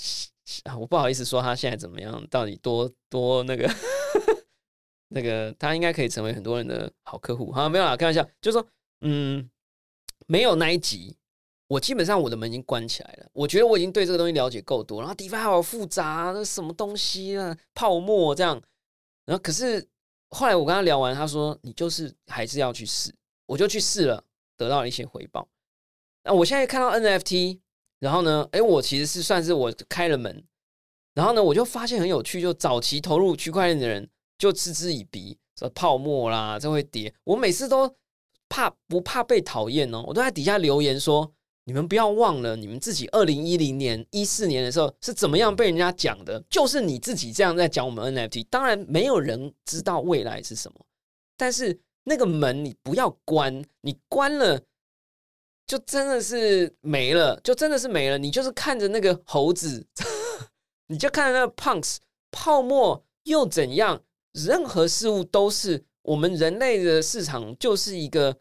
[0.64, 3.70] 啊我不好意思说他现在怎么样，到底多多那个
[5.08, 7.50] 那个，他应该可以成为很多人的好客户。
[7.52, 8.66] 好，没有啦，开玩笑，就是说，
[9.00, 9.48] 嗯，
[10.26, 11.16] 没有那一集。
[11.66, 18.58] 我基本上我的门已经关起来了，我觉得我已经对这个东西了解够多，然后 D V 好复杂，那什么东西啊，泡沫这样，
[19.26, 19.86] 然后可是
[20.30, 23.14] 后来我跟他聊完，他说你就是还是要去试，
[23.44, 24.24] 我就去试了，
[24.56, 25.46] 得到了一些回报。
[26.24, 27.60] 那我现在看到 NFT，
[28.00, 30.44] 然后呢，哎，我其实是算是我开了门，
[31.14, 34.08] 然后呢，我就发现很有趣，就早期投入区块链的人
[34.38, 37.94] 就嗤之以鼻，说泡沫啦，这会跌，我每次都
[38.48, 41.32] 怕不怕被讨厌哦，我都在底下留言说。
[41.64, 46.42] 你们不要忘了，你们自己二零一零年、一四年的时候是怎么样被人家讲的？
[46.48, 48.46] 就是你自己这样在讲我们 NFT。
[48.48, 50.80] 当然，没有人知道未来是什么，
[51.36, 54.58] 但是那个门你不要关，你关了
[55.68, 58.18] 就真的是没了，就真的是没了。
[58.18, 59.86] 你就是看着那个猴子，
[60.88, 61.98] 你就看着那个 punks
[62.32, 64.02] 泡沫又怎样？
[64.32, 68.36] 任何事物都是我们人类的市场，就是一个。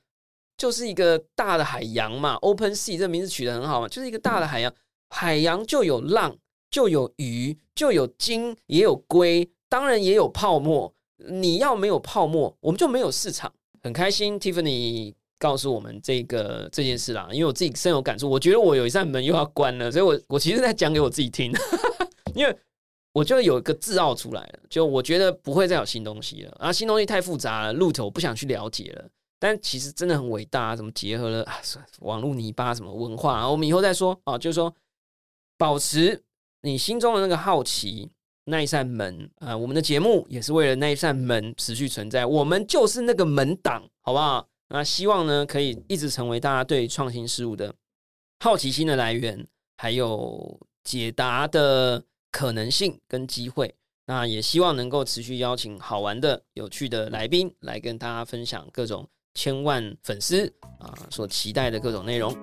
[0.60, 4.74] 就是一个大的海洋嘛，Open Sea 这名字取得很好嘛，就是一个大的海洋，
[5.10, 6.36] 海洋就有浪，
[6.72, 10.92] 就有鱼，就有鲸，也有龟，当然也有泡沫。
[11.30, 13.54] 你要没有泡沫，我们就没有市场。
[13.84, 21.52] 很开心，Tiffany 告诉我们这个这件事啦，因为我自己深有感触，我觉得我有一扇门又要关了，所以我我其实在讲给我自己听，
[22.36, 22.58] 因为
[23.14, 29.06] 我就有一个自傲出来了，就我觉得不会再有新东西了，啊，新东西太复杂了，路头我不想去了解了。
[29.40, 31.54] 但其实真的很伟大，怎么结合了啊？
[32.00, 33.48] 网络泥巴什么文化？
[33.48, 34.36] 我们以后再说啊。
[34.36, 34.74] 就是说，
[35.60, 36.20] 保持
[36.64, 38.10] 你心中的那个好奇，
[38.46, 39.56] 那一扇门啊。
[39.56, 44.48] 我们的节目也是为了那一扇门持续存在，我们就是那个门挡，好不好？
[44.70, 47.74] 那希望呢，可以一直成为大家对创新事物的
[48.40, 53.74] 好奇心的来源，还有解答的可能性跟机会。
[54.06, 59.08] 那也希望能够持续邀请好玩的、有趣的来宾来跟大家分享各种。
[59.34, 62.36] 千万粉丝啊，所期待的各种内容。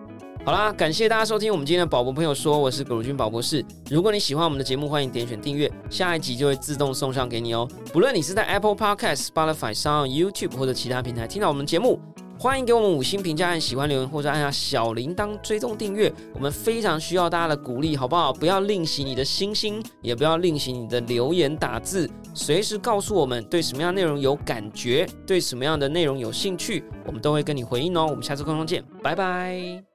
[0.45, 3.65] 好啦，感谢大家收听我们今天的宝博朋友说，我是葛如君宝博士。
[3.91, 7.67] 如果你喜欢我们的节目，欢迎点选订阅，下一集就会自动送上给你哦。
[7.95, 11.99] 不论你是在 Apple Podcast、Spotify 上、YouTube 或者其他平台听到我们节目。
[12.39, 18.31] 欢迎给我们五星评价，按喜欢留言或者按下小铃铛追踪订阅，我们非常需要大家的鼓励，好不好？
[18.31, 28.07] 不要吝惜你的星星，也不要吝惜你的留言打字，随时告诉我们对什么样内容有感觉，对什么样的内容有兴趣，我们都会跟你回应哦。
[28.11, 29.94] 我们下次空中见，拜拜。